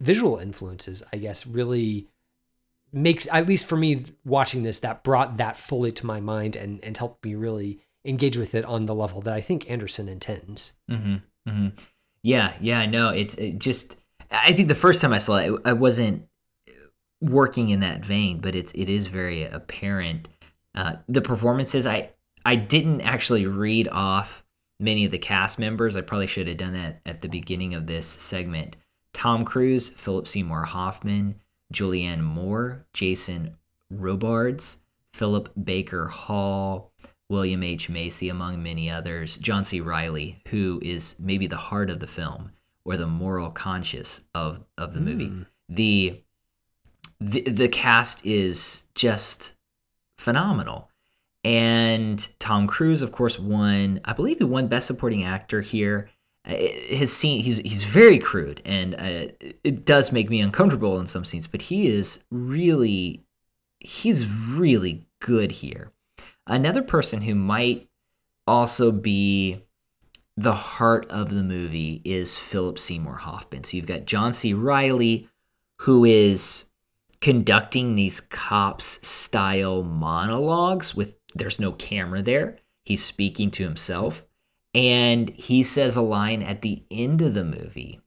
[0.00, 2.08] visual influences, I guess, really
[2.92, 6.82] makes at least for me watching this that brought that fully to my mind and
[6.82, 10.72] and helped me really engage with it on the level that I think Anderson intends.
[10.90, 11.16] Mm-hmm.
[11.48, 11.68] Mm-hmm.
[12.22, 13.96] Yeah, yeah, no, it's it just.
[14.30, 16.26] I think the first time I saw it, I wasn't
[17.20, 20.28] working in that vein, but it's it is very apparent.
[20.74, 22.10] Uh, the performances, I
[22.44, 24.44] I didn't actually read off
[24.80, 25.96] many of the cast members.
[25.96, 28.76] I probably should have done that at the beginning of this segment.
[29.12, 31.36] Tom Cruise, Philip Seymour Hoffman,
[31.72, 33.56] Julianne Moore, Jason
[33.90, 34.78] Robards,
[35.12, 36.92] Philip Baker Hall,
[37.28, 37.88] William H.
[37.88, 39.36] Macy, among many others.
[39.36, 39.80] John C.
[39.80, 42.52] Reilly, who is maybe the heart of the film
[42.84, 45.28] or the moral conscience of, of the movie.
[45.28, 45.46] Mm.
[45.68, 46.20] The
[47.20, 49.52] the, the cast is just
[50.18, 50.90] phenomenal.
[51.42, 54.00] And Tom Cruise, of course, won.
[54.04, 56.10] I believe he won Best Supporting Actor here.
[56.46, 59.32] Uh, his scene, he's he's very crude, and uh,
[59.62, 61.46] it does make me uncomfortable in some scenes.
[61.46, 63.24] But he is really
[63.80, 65.92] he's really good here.
[66.46, 67.88] Another person who might
[68.46, 69.64] also be
[70.36, 73.64] the heart of the movie is Philip Seymour Hoffman.
[73.64, 74.52] So you've got John C.
[74.52, 75.28] Reilly,
[75.78, 76.64] who is
[77.20, 82.56] conducting these cops style monologues with there's no camera there.
[82.84, 84.24] He's speaking to himself.
[84.74, 88.00] And he says a line at the end of the movie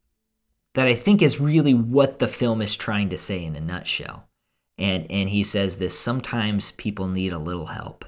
[0.75, 4.27] that I think is really what the film is trying to say in a nutshell.
[4.77, 8.05] And and he says this sometimes people need a little help.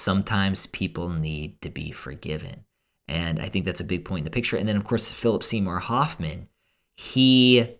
[0.00, 2.64] Sometimes people need to be forgiven.
[3.06, 4.56] And I think that's a big point in the picture.
[4.56, 6.48] And then of course Philip Seymour Hoffman,
[6.96, 7.76] he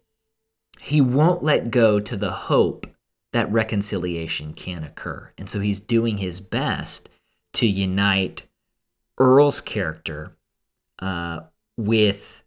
[0.83, 2.87] he won't let go to the hope
[3.33, 5.33] that reconciliation can occur.
[5.39, 7.09] And so he's doing his best
[7.55, 8.43] to unite
[9.19, 10.37] Earl's character
[10.99, 11.41] uh,
[11.77, 12.43] with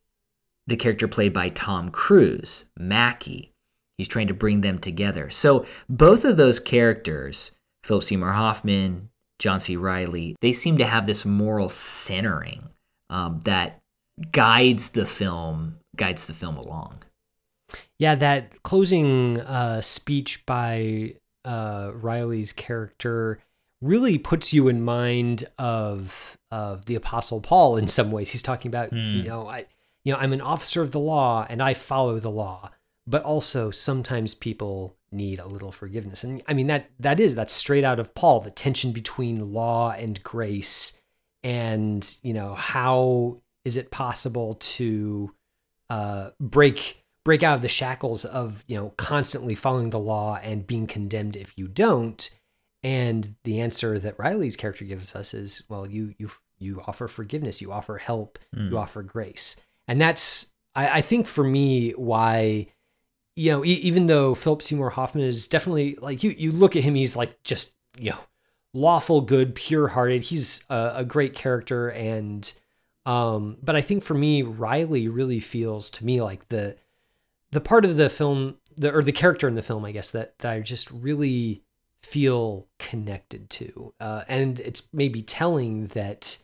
[0.67, 3.53] the character played by Tom Cruise, Mackey.
[3.97, 5.29] He's trying to bring them together.
[5.29, 7.51] So both of those characters,
[7.83, 9.09] Philip Seymour Hoffman,
[9.43, 9.75] John C.
[9.75, 12.69] Reilly, they seem to have this moral centering
[13.09, 13.81] um, that
[14.31, 16.99] guides the film, guides the film along.
[17.99, 23.39] Yeah, that closing uh, speech by uh, Reilly's character
[23.81, 28.31] really puts you in mind of of the Apostle Paul in some ways.
[28.31, 29.17] He's talking about mm.
[29.17, 29.65] you know I
[30.05, 32.71] you know I'm an officer of the law and I follow the law,
[33.05, 36.23] but also sometimes people need a little forgiveness.
[36.23, 39.91] And I mean that that is that's straight out of Paul, the tension between law
[39.91, 40.99] and grace,
[41.43, 45.33] and you know how is it possible to
[45.89, 50.67] uh, break break out of the shackles of you know constantly following the law and
[50.67, 52.29] being condemned if you don't
[52.83, 57.61] and the answer that reilly's character gives us is well you you you offer forgiveness
[57.61, 58.69] you offer help mm.
[58.69, 59.55] you offer grace
[59.87, 62.67] and that's I, I, think for me why
[63.35, 66.83] you know e- even though philip seymour hoffman is definitely like you you look at
[66.83, 68.19] him he's like just you know
[68.73, 72.53] lawful good pure hearted he's a, a great character and
[73.05, 76.75] um but i think for me reilly really feels to me like the
[77.51, 80.37] the part of the film the or the character in the film i guess that,
[80.39, 81.63] that i just really
[82.03, 83.93] feel connected to.
[83.99, 86.37] Uh, and it's maybe telling that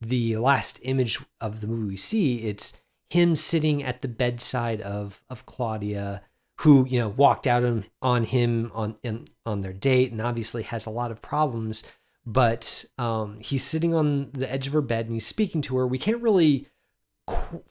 [0.00, 5.22] the last image of the movie we see it's him sitting at the bedside of
[5.28, 6.22] of claudia
[6.60, 10.62] who you know walked out on, on him on in, on their date and obviously
[10.62, 11.84] has a lot of problems
[12.26, 15.86] but um, he's sitting on the edge of her bed and he's speaking to her
[15.86, 16.66] we can't really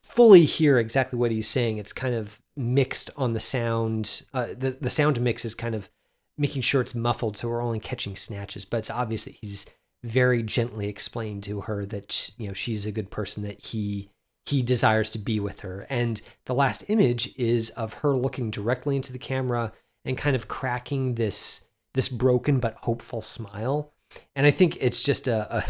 [0.02, 1.78] fully hear exactly what he's saying.
[1.78, 4.23] It's kind of mixed on the sound.
[4.34, 5.89] Uh, the the sound mix is kind of
[6.38, 8.65] making sure it's muffled, so we're only catching snatches.
[8.65, 9.69] But it's obvious that he's
[10.04, 14.10] very gently explained to her that you know she's a good person, that he
[14.50, 15.86] he desires to be with her.
[15.90, 19.72] And the last image is of her looking directly into the camera
[20.04, 23.94] and kind of cracking this this broken but hopeful smile.
[24.36, 25.64] And I think it's just a, a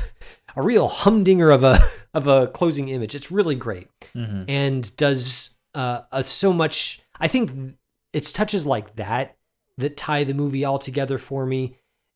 [0.55, 1.79] a real humdinger of a
[2.13, 3.15] of a closing image.
[3.15, 4.43] It's really great mm-hmm.
[4.47, 7.01] and does uh, a, so much.
[7.19, 7.75] I think
[8.13, 9.37] it's touches like that
[9.77, 11.75] that tie the movie all together for me,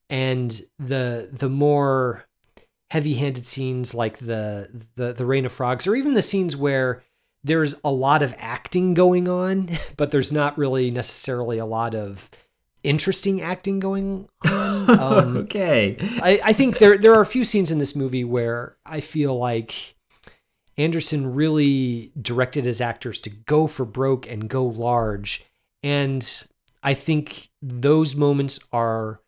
[0.10, 0.50] and
[0.80, 2.26] the the more
[2.94, 7.02] heavy-handed scenes like the the the Rain of Frogs, or even the scenes where
[7.44, 12.30] there's a lot of acting going on, but there's not really necessarily a lot of
[12.84, 14.64] interesting acting going on.
[14.84, 15.96] Um, okay.
[16.22, 19.38] I, I think there there are a few scenes in this movie where I feel
[19.38, 19.96] like
[20.78, 25.46] Anderson really directed his actors to go for broke and go large.
[25.82, 26.28] And
[26.84, 29.22] I think those moments are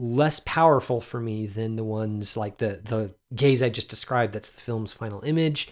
[0.00, 4.50] less powerful for me than the ones like the the gaze I just described that's
[4.50, 5.68] the film's final image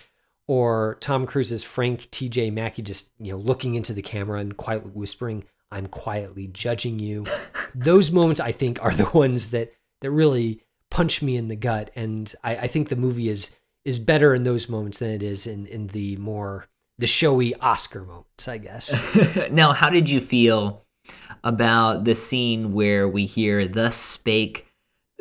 [0.49, 4.91] or Tom Cruise's Frank TJ Mackey just, you know, looking into the camera and quietly
[4.93, 7.27] whispering, I'm quietly judging you.
[7.75, 11.91] Those moments I think are the ones that that really punch me in the gut.
[11.95, 15.47] And I, I think the movie is is better in those moments than it is
[15.47, 18.95] in in the more the showy Oscar moments, I guess.
[19.51, 20.85] now, how did you feel
[21.45, 24.67] about the scene where we hear "Thus spake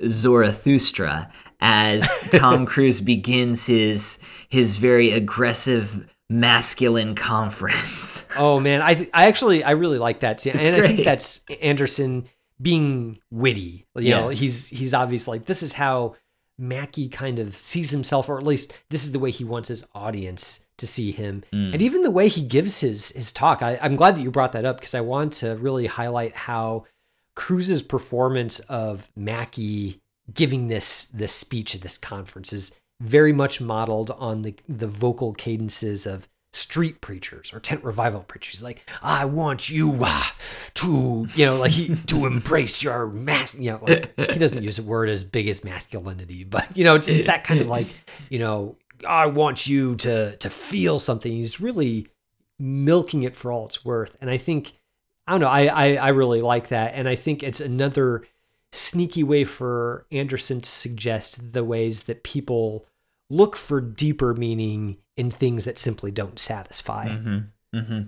[0.07, 4.19] Zarathustra" as Tom Cruise begins his
[4.49, 8.25] his very aggressive masculine conference.
[8.37, 10.83] oh man, I I actually I really like that scene, and great.
[10.83, 12.27] I think that's Anderson
[12.61, 13.85] being witty.
[13.95, 14.19] You yeah.
[14.21, 16.15] know, he's he's obviously like this is how
[16.59, 19.87] Mackey kind of sees himself, or at least this is the way he wants his
[19.93, 21.73] audience to see him, mm.
[21.73, 23.61] and even the way he gives his his talk.
[23.61, 26.85] I, I'm glad that you brought that up because I want to really highlight how
[27.35, 30.01] Cruise's performance of Mackey
[30.33, 35.33] giving this this speech at this conference is very much modeled on the the vocal
[35.33, 36.27] cadences of
[36.57, 38.63] street preachers or tent revival preachers.
[38.63, 40.23] Like, I want you uh,
[40.75, 43.55] to, you know, like he, to embrace your mass.
[43.55, 46.95] You know, like, he doesn't use a word as big as masculinity, but you know,
[46.95, 47.87] it's, it's that kind of like,
[48.29, 48.75] you know,
[49.07, 51.31] I want you to to feel something.
[51.31, 52.07] He's really
[52.59, 54.73] milking it for all it's worth, and I think
[55.27, 55.49] I don't know.
[55.49, 58.23] I I, I really like that, and I think it's another
[58.71, 62.87] sneaky way for Anderson to suggest the ways that people
[63.29, 67.07] look for deeper meaning in things that simply don't satisfy.
[67.07, 67.77] Mm-hmm.
[67.77, 68.01] Mm-hmm.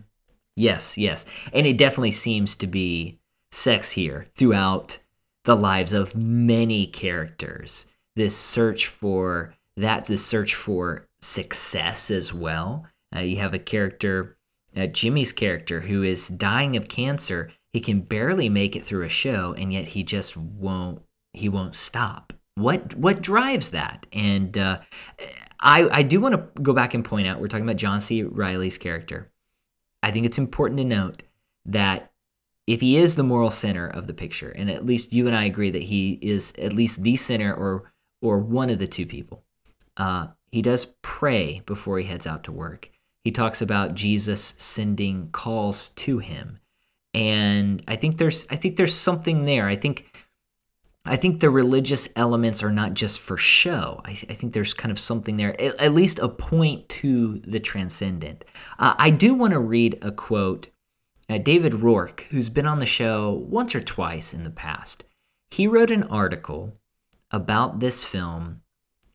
[0.55, 1.25] Yes, yes.
[1.53, 3.19] And it definitely seems to be
[3.51, 4.99] sex here throughout
[5.45, 7.85] the lives of many characters.
[8.15, 12.85] This search for that, this search for success as well.
[13.15, 14.37] Uh, you have a character,
[14.75, 17.51] uh, Jimmy's character, who is dying of cancer.
[17.71, 21.01] He can barely make it through a show, and yet he just won't.
[21.33, 24.05] He won't stop what what drives that?
[24.13, 24.79] And uh,
[25.59, 28.23] i i do want to go back and point out we're talking about john c.
[28.23, 29.31] Reilly's character.
[30.01, 31.23] I think it's important to note
[31.65, 32.11] that
[32.65, 35.45] if he is the moral center of the picture and at least you and i
[35.45, 37.91] agree that he is at least the center or
[38.21, 39.43] or one of the two people
[39.97, 42.89] uh, he does pray before he heads out to work.
[43.23, 46.59] He talks about jesus sending calls to him.
[47.13, 49.67] And i think there's i think there's something there.
[49.67, 50.05] I think
[51.09, 53.99] I think the religious elements are not just for show.
[54.05, 57.59] I, I think there's kind of something there, at, at, least a point to the
[57.59, 58.45] transcendent.
[58.77, 60.67] Uh, I do want to read a quote.
[61.27, 65.03] Uh, David Rourke, who's been on the show once or twice in the past,
[65.49, 66.73] he wrote an article
[67.31, 68.61] about this film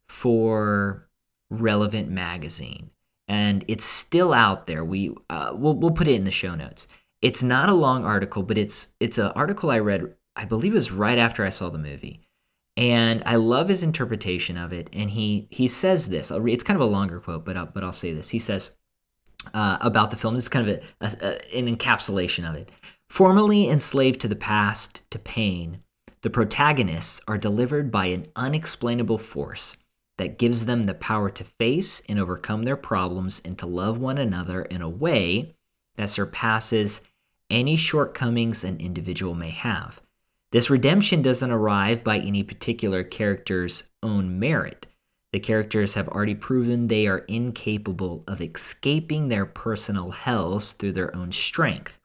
[0.08, 1.08] for
[1.50, 2.90] Relevant Magazine,
[3.28, 4.84] and it's still out there.
[4.84, 6.86] We uh, we'll we'll put it in the show notes.
[7.22, 10.76] It's not a long article, but it's it's an article I read I believe it
[10.76, 12.20] was right after I saw the movie.
[12.76, 14.90] And I love his interpretation of it.
[14.92, 16.30] And he he says this.
[16.30, 18.30] It's kind of a longer quote, but I'll, but I'll say this.
[18.30, 18.70] He says
[19.52, 20.36] uh, about the film.
[20.36, 22.70] it's kind of a, a, an encapsulation of it.
[23.08, 25.82] Formerly enslaved to the past, to pain,
[26.22, 29.76] the protagonists are delivered by an unexplainable force
[30.16, 34.16] that gives them the power to face and overcome their problems and to love one
[34.16, 35.54] another in a way
[35.96, 37.02] that surpasses
[37.50, 40.00] any shortcomings an individual may have.
[40.54, 44.86] This redemption doesn't arrive by any particular character's own merit.
[45.32, 51.16] The characters have already proven they are incapable of escaping their personal hells through their
[51.16, 51.98] own strength.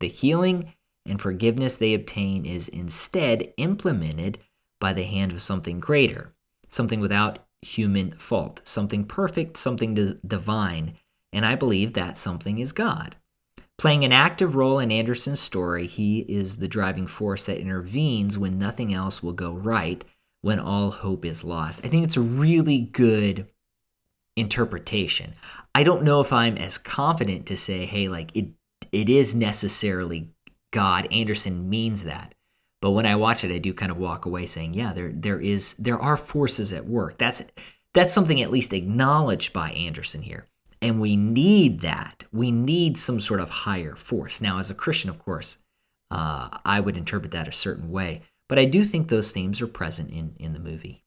[0.00, 0.74] The healing
[1.06, 4.38] and forgiveness they obtain is instead implemented
[4.80, 6.34] by the hand of something greater,
[6.68, 10.98] something without human fault, something perfect, something divine,
[11.32, 13.16] and I believe that something is God.
[13.78, 18.58] Playing an active role in Anderson's story, he is the driving force that intervenes when
[18.58, 20.04] nothing else will go right,
[20.40, 21.84] when all hope is lost.
[21.84, 23.46] I think it's a really good
[24.34, 25.34] interpretation.
[25.76, 28.48] I don't know if I'm as confident to say, hey, like it
[28.90, 30.30] it is necessarily
[30.72, 31.06] God.
[31.12, 32.34] Anderson means that.
[32.80, 35.40] But when I watch it, I do kind of walk away saying, yeah, there there
[35.40, 37.16] is there are forces at work.
[37.18, 37.44] That's
[37.94, 40.46] that's something at least acknowledged by Anderson here.
[40.80, 42.24] And we need that.
[42.32, 44.40] We need some sort of higher force.
[44.40, 45.58] Now, as a Christian, of course,
[46.10, 48.22] uh, I would interpret that a certain way.
[48.48, 51.04] But I do think those themes are present in, in the movie.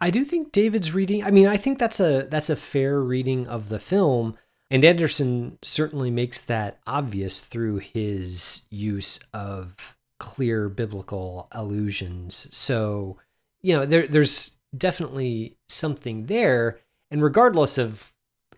[0.00, 1.24] I do think David's reading.
[1.24, 4.36] I mean, I think that's a that's a fair reading of the film,
[4.70, 12.48] and Anderson certainly makes that obvious through his use of clear biblical allusions.
[12.50, 13.18] So,
[13.62, 16.80] you know, there there's definitely something there,
[17.10, 18.13] and regardless of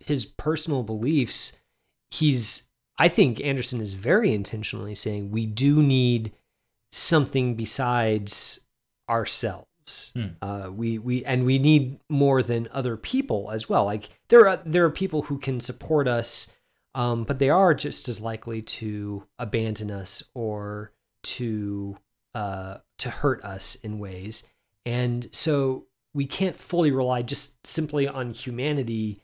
[0.07, 1.59] his personal beliefs,
[2.11, 6.33] he's I think Anderson is very intentionally saying we do need
[6.93, 8.67] something besides
[9.09, 10.13] ourselves.
[10.15, 10.27] Hmm.
[10.41, 13.85] Uh, we we and we need more than other people as well.
[13.85, 16.55] Like there are there are people who can support us,
[16.95, 20.93] um, but they are just as likely to abandon us or
[21.25, 21.99] to
[22.35, 24.49] uh, to hurt us in ways.
[24.85, 29.21] And so we can't fully rely just simply on humanity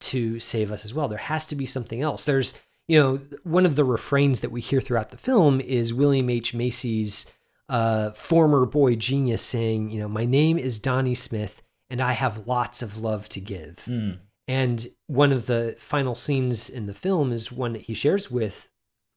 [0.00, 1.08] to save us as well.
[1.08, 2.24] There has to be something else.
[2.24, 6.30] There's, you know, one of the refrains that we hear throughout the film is William
[6.30, 6.54] H.
[6.54, 7.32] Macy's
[7.68, 12.46] uh, former boy genius saying, you know, my name is Donnie Smith and I have
[12.46, 13.84] lots of love to give.
[13.86, 14.18] Mm.
[14.48, 18.68] And one of the final scenes in the film is one that he shares with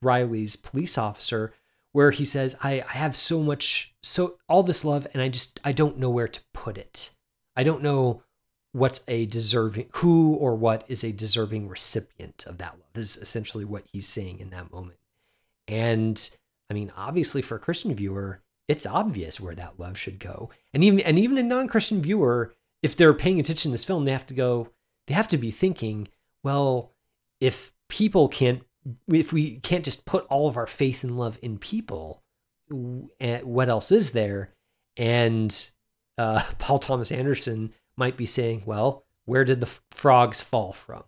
[0.02, 1.52] Reilly's police officer,
[1.92, 5.60] where he says, I, I have so much, so all this love, and I just,
[5.62, 7.14] I don't know where to put it.
[7.56, 8.22] I don't know
[8.72, 13.64] what's a deserving who or what is a deserving recipient of that love is essentially
[13.64, 14.98] what he's saying in that moment
[15.66, 16.30] and
[16.70, 20.84] i mean obviously for a christian viewer it's obvious where that love should go and
[20.84, 22.52] even and even a non-christian viewer
[22.82, 24.68] if they're paying attention to this film they have to go
[25.06, 26.06] they have to be thinking
[26.44, 26.92] well
[27.40, 28.62] if people can't
[29.12, 32.22] if we can't just put all of our faith and love in people,
[33.20, 34.54] eh, what else is there?
[34.96, 35.70] And
[36.18, 41.04] uh, Paul Thomas Anderson might be saying, well, where did the frogs fall from?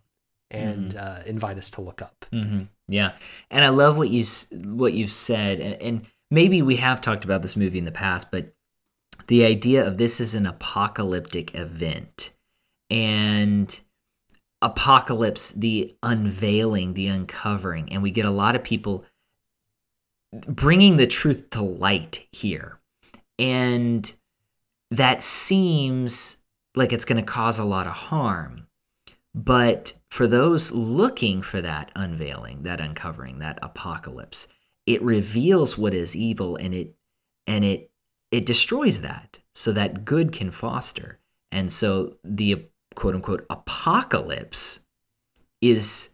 [0.51, 1.05] And mm-hmm.
[1.05, 2.25] uh, invite us to look up.
[2.31, 2.65] Mm-hmm.
[2.87, 3.13] Yeah,
[3.49, 4.23] and I love what you
[4.65, 8.29] what you've said, and, and maybe we have talked about this movie in the past,
[8.29, 8.53] but
[9.27, 12.33] the idea of this is an apocalyptic event,
[12.89, 13.79] and
[14.61, 19.05] apocalypse, the unveiling, the uncovering, and we get a lot of people
[20.47, 22.79] bringing the truth to light here.
[23.39, 24.11] And
[24.91, 26.37] that seems
[26.75, 28.67] like it's going to cause a lot of harm.
[29.35, 34.47] But for those looking for that unveiling, that uncovering, that apocalypse,
[34.85, 36.95] it reveals what is evil and it
[37.47, 37.91] and it
[38.31, 41.19] it destroys that so that good can foster.
[41.51, 44.79] And so the quote unquote apocalypse
[45.61, 46.09] is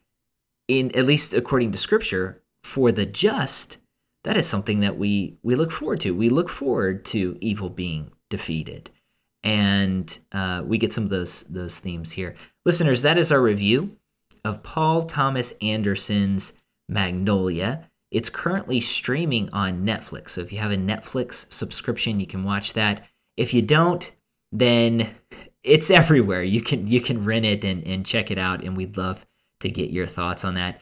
[0.68, 3.78] in at least according to scripture for the just
[4.24, 8.12] that is something that we we look forward to we look forward to evil being
[8.30, 8.90] defeated
[9.44, 12.36] and uh, we get some of those those themes here
[12.66, 13.96] listeners that is our review
[14.44, 16.54] of paul thomas anderson's
[16.88, 22.44] magnolia it's currently streaming on netflix so if you have a netflix subscription you can
[22.44, 23.06] watch that
[23.38, 24.12] if you don't
[24.52, 25.16] then
[25.64, 26.44] it's everywhere.
[26.44, 29.26] You can you can rent it and, and check it out, and we'd love
[29.62, 30.82] to get your thoughts on that.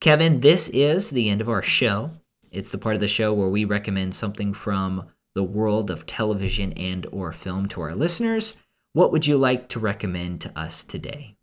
[0.00, 2.12] Kevin, this is the end of our show.
[2.50, 6.72] It's the part of the show where we recommend something from the world of television
[6.74, 8.56] and or film to our listeners.
[8.92, 11.36] What would you like to recommend to us today?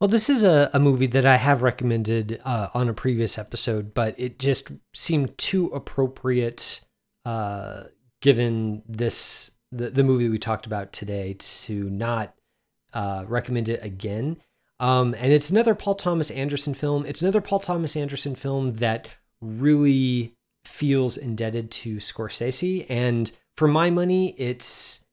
[0.00, 3.94] Well, this is a, a movie that I have recommended uh, on a previous episode,
[3.94, 6.84] but it just seemed too appropriate
[7.24, 7.84] uh,
[8.20, 12.34] given this the, the movie we talked about today to not
[12.94, 14.38] uh, recommend it again.
[14.82, 17.06] Um, and it's another Paul Thomas Anderson film.
[17.06, 19.06] It's another Paul Thomas Anderson film that
[19.40, 22.84] really feels indebted to Scorsese.
[22.88, 25.04] And for my money, it's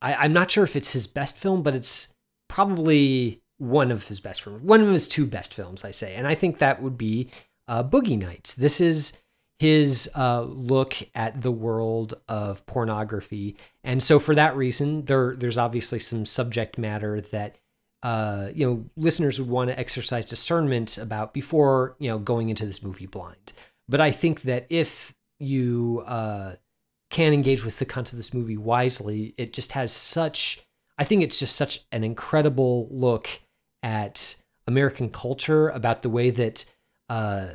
[0.00, 2.14] I, am not sure if it's his best film, but it's
[2.48, 6.14] probably one of his best films, one of his two best films, I say.
[6.14, 7.28] And I think that would be
[7.68, 8.54] uh, Boogie Nights.
[8.54, 9.12] This is
[9.58, 15.58] his uh, look at the world of pornography, and so for that reason, there there's
[15.58, 17.56] obviously some subject matter that
[18.02, 22.64] uh, you know, listeners would want to exercise discernment about before, you know, going into
[22.64, 23.52] this movie blind.
[23.88, 26.54] But I think that if you uh,
[27.10, 30.64] can engage with the content of this movie wisely, it just has such,
[30.96, 33.28] I think it's just such an incredible look
[33.82, 34.36] at
[34.66, 36.64] American culture about the way that
[37.08, 37.48] uh,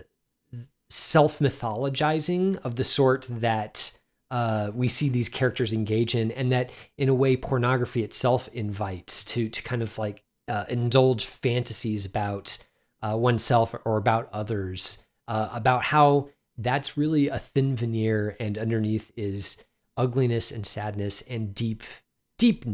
[0.89, 3.97] self mythologizing of the sort that
[4.31, 9.23] uh, we see these characters engage in, and that in a way pornography itself invites
[9.23, 12.57] to to kind of like uh, indulge fantasies about
[13.01, 19.11] uh, oneself or about others, uh, about how that's really a thin veneer, and underneath
[19.15, 19.63] is
[19.97, 21.83] ugliness and sadness and deep,
[22.37, 22.65] deep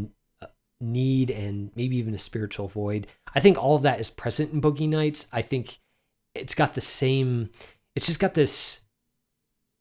[0.42, 0.48] uh,
[0.80, 3.08] need and maybe even a spiritual void.
[3.34, 5.28] I think all of that is present in Boogie Nights.
[5.32, 5.80] I think
[6.36, 7.50] it's got the same.
[7.96, 8.86] It's just got this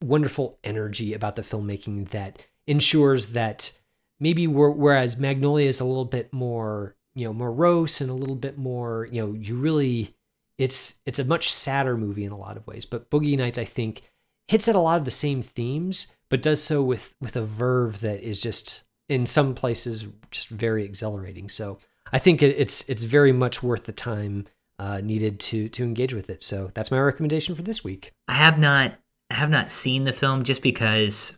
[0.03, 3.77] wonderful energy about the filmmaking that ensures that
[4.19, 8.59] maybe whereas Magnolia is a little bit more you know morose and a little bit
[8.59, 10.15] more you know you really
[10.59, 13.65] it's it's a much sadder movie in a lot of ways but boogie nights i
[13.65, 14.03] think
[14.49, 18.01] hits at a lot of the same themes but does so with with a verve
[18.01, 21.51] that is just in some places just very exhilarating.
[21.51, 21.79] So
[22.13, 24.47] i think it, it's it's very much worth the time
[24.79, 26.43] uh, needed to to engage with it.
[26.43, 28.13] So that's my recommendation for this week.
[28.29, 28.95] I have not
[29.29, 31.37] I have not seen the film just because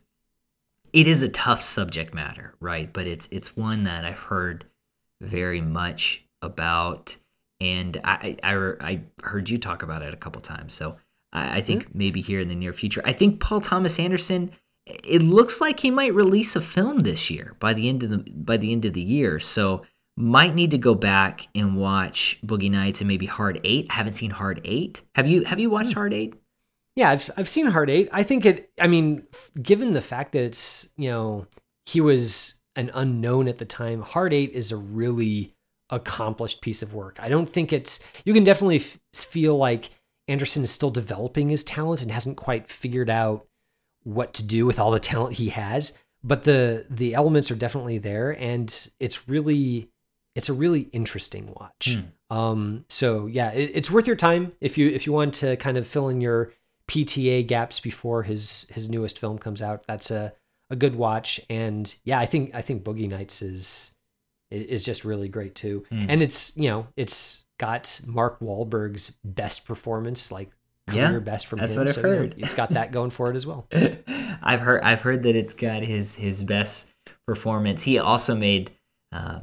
[0.93, 2.93] it is a tough subject matter right?
[2.93, 4.67] But it's it's one that i've heard
[5.23, 7.17] very much about.
[7.61, 10.75] And I, I, I heard you talk about it a couple times.
[10.75, 10.97] So
[11.33, 11.99] I, I think mm-hmm.
[11.99, 13.03] maybe here in the near future.
[13.05, 14.51] I think Paul Thomas Anderson,
[14.87, 18.19] it looks like he might release a film this year by the end of the
[18.19, 19.39] by the end of the year.
[19.39, 19.83] So
[20.17, 23.87] might need to go back and watch Boogie Nights and maybe Hard Eight.
[23.91, 25.03] I haven't seen Hard Eight.
[25.15, 26.01] Have you have you watched mm-hmm.
[26.01, 26.35] Hard Eight?
[26.97, 28.09] Yeah, I've I've seen Hard Eight.
[28.13, 28.71] I think it.
[28.81, 29.23] I mean,
[29.61, 31.47] given the fact that it's you know
[31.87, 34.03] he was an unknown at the time.
[34.03, 35.55] Hard Eight is a really
[35.91, 37.19] accomplished piece of work.
[37.21, 39.91] I don't think it's you can definitely f- feel like
[40.27, 43.47] Anderson is still developing his talent and hasn't quite figured out
[44.03, 47.99] what to do with all the talent he has, but the the elements are definitely
[47.99, 49.91] there and it's really
[50.35, 51.99] it's a really interesting watch.
[51.99, 52.35] Mm.
[52.35, 55.77] Um so yeah, it, it's worth your time if you if you want to kind
[55.77, 56.53] of fill in your
[56.89, 59.87] PTA gaps before his his newest film comes out.
[59.87, 60.33] That's a
[60.73, 63.95] a good watch and yeah, I think I think Boogie Nights is
[64.51, 65.85] is just really great too.
[65.93, 66.07] Mm.
[66.09, 70.51] And it's, you know, it's got Mark Wahlberg's best performance, like
[70.91, 71.81] Yeah, career best from that's him.
[71.81, 73.67] what I've so, you know, it's got that going for it as well.
[74.43, 76.87] I've heard I've heard that it's got his his best
[77.27, 77.83] performance.
[77.83, 78.73] He also made
[79.13, 79.41] uh,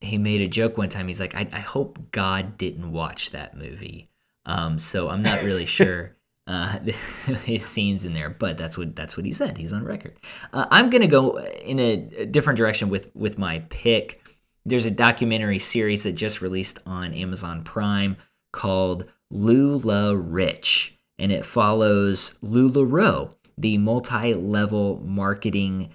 [0.00, 1.08] he made a joke one time.
[1.08, 4.08] He's like, I, I hope God didn't watch that movie.
[4.46, 6.16] Um, so I'm not really sure
[6.50, 6.78] uh,
[7.44, 9.56] his scenes in there, but that's what that's what he said.
[9.56, 10.18] He's on record.
[10.52, 14.20] Uh, I'm gonna go in a, a different direction with with my pick.
[14.66, 18.16] There's a documentary series that just released on Amazon Prime
[18.52, 25.94] called LuLaRich, and it follows LuLaRoe, the multi-level marketing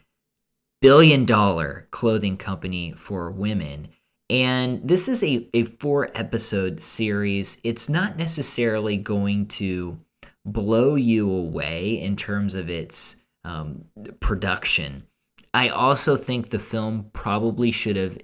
[0.82, 3.90] billion dollar clothing company for women.
[4.30, 7.58] And this is a, a four episode series.
[7.64, 10.00] It's not necessarily going to
[10.46, 13.86] blow you away in terms of its um,
[14.20, 15.06] production.
[15.54, 18.18] I also think the film probably should have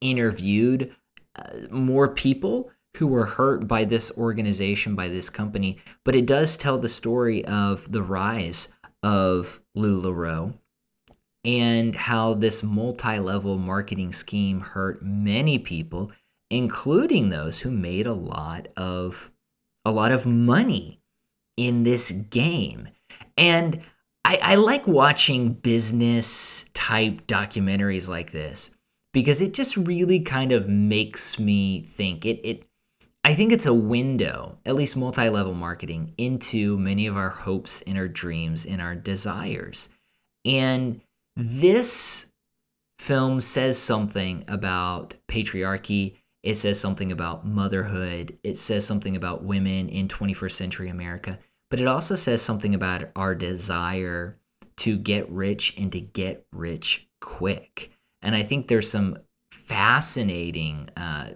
[0.00, 0.94] interviewed
[1.36, 6.56] uh, more people who were hurt by this organization, by this company, but it does
[6.56, 8.68] tell the story of the rise
[9.02, 10.54] of LuLaRoe
[11.44, 16.10] and how this multi-level marketing scheme hurt many people
[16.50, 19.30] including those who made a lot of
[19.84, 20.99] a lot of money
[21.60, 22.88] in this game
[23.36, 23.82] and
[24.24, 28.70] I, I like watching business type documentaries like this
[29.12, 32.66] because it just really kind of makes me think it it
[33.22, 37.98] I think it's a window, at least multi-level marketing, into many of our hopes and
[37.98, 39.90] our dreams and our desires.
[40.46, 41.02] And
[41.36, 42.26] this
[42.98, 46.16] film says something about patriarchy.
[46.42, 48.38] It says something about motherhood.
[48.42, 51.38] It says something about women in 21st century America.
[51.70, 54.36] But it also says something about our desire
[54.78, 57.92] to get rich and to get rich quick.
[58.22, 59.18] And I think there's some
[59.52, 61.30] fascinating uh,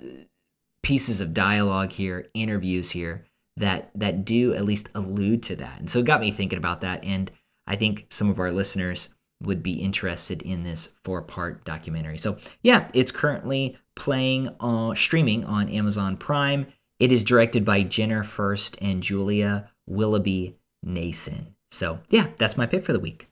[0.82, 3.26] pieces of dialogue here, interviews here
[3.56, 5.78] that that do at least allude to that.
[5.78, 7.04] And so it got me thinking about that.
[7.04, 7.30] And
[7.66, 9.10] I think some of our listeners
[9.42, 12.18] would be interested in this four-part documentary.
[12.18, 16.66] So yeah, it's currently playing on streaming on Amazon Prime.
[16.98, 21.54] It is directed by Jenner Furst and Julia Willoughby Nason.
[21.70, 23.28] So yeah, that's my pick for the week.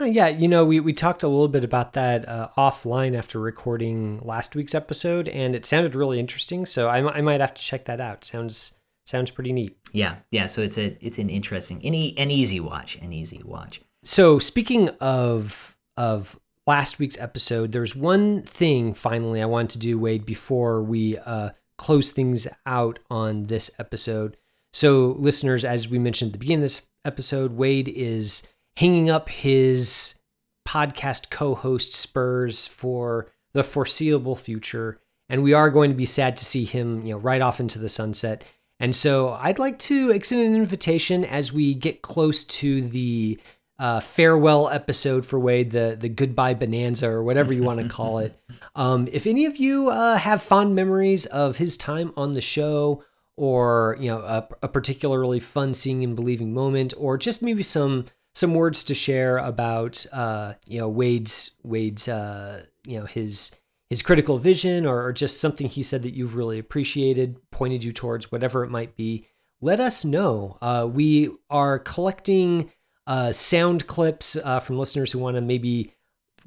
[0.00, 3.38] Uh, yeah, you know, we, we talked a little bit about that uh, offline after
[3.38, 6.64] recording last week's episode, and it sounded really interesting.
[6.66, 8.24] So I, I might have to check that out.
[8.24, 9.76] Sounds sounds pretty neat.
[9.92, 10.46] Yeah, yeah.
[10.46, 13.82] So it's a it's an interesting, an, e- an easy watch, an easy watch.
[14.02, 19.98] So speaking of of last week's episode, there's one thing finally I wanted to do,
[19.98, 24.36] Wade, before we uh, close things out on this episode.
[24.74, 29.28] So listeners, as we mentioned at the beginning of this episode, Wade is hanging up
[29.28, 30.18] his
[30.66, 34.98] podcast co-host spurs for the foreseeable future
[35.28, 37.78] and we are going to be sad to see him you know right off into
[37.78, 38.42] the sunset.
[38.80, 43.38] And so i'd like to extend an invitation as we get close to the
[43.78, 48.18] uh, farewell episode for wade the the goodbye bonanza or whatever you want to call
[48.18, 48.36] it.
[48.76, 53.04] Um, if any of you uh, have fond memories of his time on the show
[53.36, 58.06] or you know a, a particularly fun seeing and believing moment or just maybe some
[58.34, 63.58] some words to share about uh, you know Wade's Wade's uh, you know his
[63.90, 67.92] his critical vision or, or just something he said that you've really appreciated, pointed you
[67.92, 69.26] towards, whatever it might be.
[69.60, 70.58] Let us know.
[70.60, 72.72] Uh, we are collecting
[73.06, 75.94] uh, sound clips uh, from listeners who want to maybe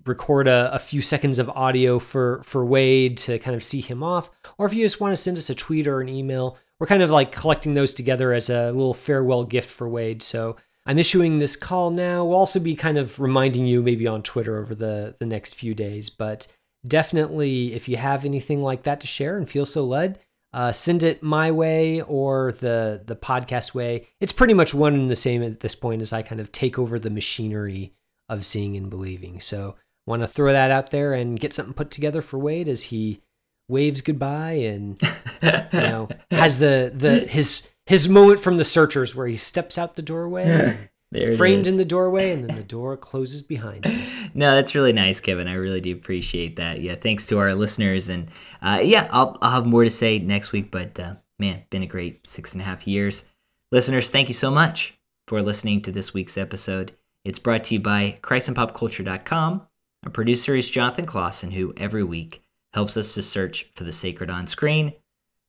[0.05, 4.03] record a, a, few seconds of audio for for Wade to kind of see him
[4.03, 6.87] off, or if you just want to send us a tweet or an email, we're
[6.87, 10.21] kind of like collecting those together as a little farewell gift for Wade.
[10.21, 12.25] So I'm issuing this call now.
[12.25, 15.73] We'll also be kind of reminding you maybe on Twitter over the, the next few
[15.73, 16.09] days.
[16.09, 16.47] But
[16.87, 20.19] definitely, if you have anything like that to share and feel so led,
[20.53, 24.07] uh, send it my way or the the podcast way.
[24.21, 26.79] It's pretty much one and the same at this point as I kind of take
[26.79, 27.93] over the machinery
[28.29, 29.39] of seeing and believing.
[29.39, 29.75] So
[30.05, 33.21] want to throw that out there and get something put together for Wade as he
[33.69, 34.99] waves goodbye and
[35.41, 39.95] you know has the the his his moment from the searchers where he steps out
[39.95, 40.89] the doorway
[41.37, 44.31] framed in the doorway, and then the door closes behind him.
[44.33, 45.47] No, that's really nice, Kevin.
[45.47, 46.81] I really do appreciate that.
[46.81, 48.29] Yeah, thanks to our listeners, and
[48.61, 50.71] uh, yeah, I'll I'll have more to say next week.
[50.71, 53.23] But uh, man, been a great six and a half years.
[53.71, 54.97] Listeners, thank you so much
[55.27, 56.93] for listening to this week's episode.
[57.25, 59.67] It's brought to you by ChristandPopCulture.com.
[60.05, 62.41] Our producer is Jonathan Clausen, who every week
[62.77, 64.93] helps us to search for the sacred on screen.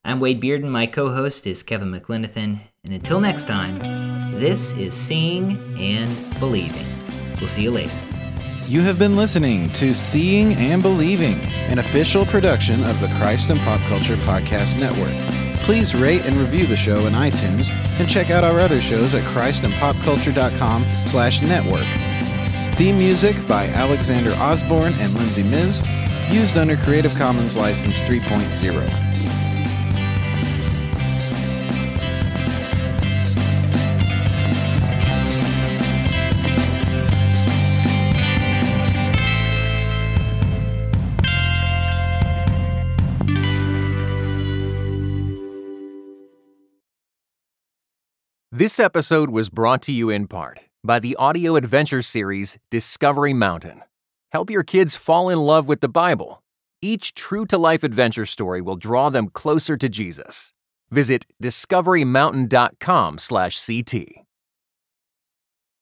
[0.03, 0.71] I'm Wade Bearden.
[0.71, 3.79] My co-host is Kevin McLenithan, and until next time,
[4.41, 6.87] this is Seeing and Believing.
[7.39, 7.93] We'll see you later.
[8.63, 13.61] You have been listening to Seeing and Believing, an official production of the Christ and
[13.61, 15.13] Pop Culture Podcast Network.
[15.65, 17.69] Please rate and review the show in iTunes
[18.01, 21.85] and check out our other shows at christandpopculture.com slash network.
[22.77, 25.83] Theme music by Alexander Osborne and Lindsay Miz,
[26.31, 29.09] used under Creative Commons License 3.0.
[48.51, 53.83] This episode was brought to you in part by the audio adventure series Discovery Mountain.
[54.31, 56.43] Help your kids fall in love with the Bible.
[56.83, 60.53] Each true to life adventure story will draw them closer to Jesus.
[60.91, 64.28] Visit discoverymountain.com/ct.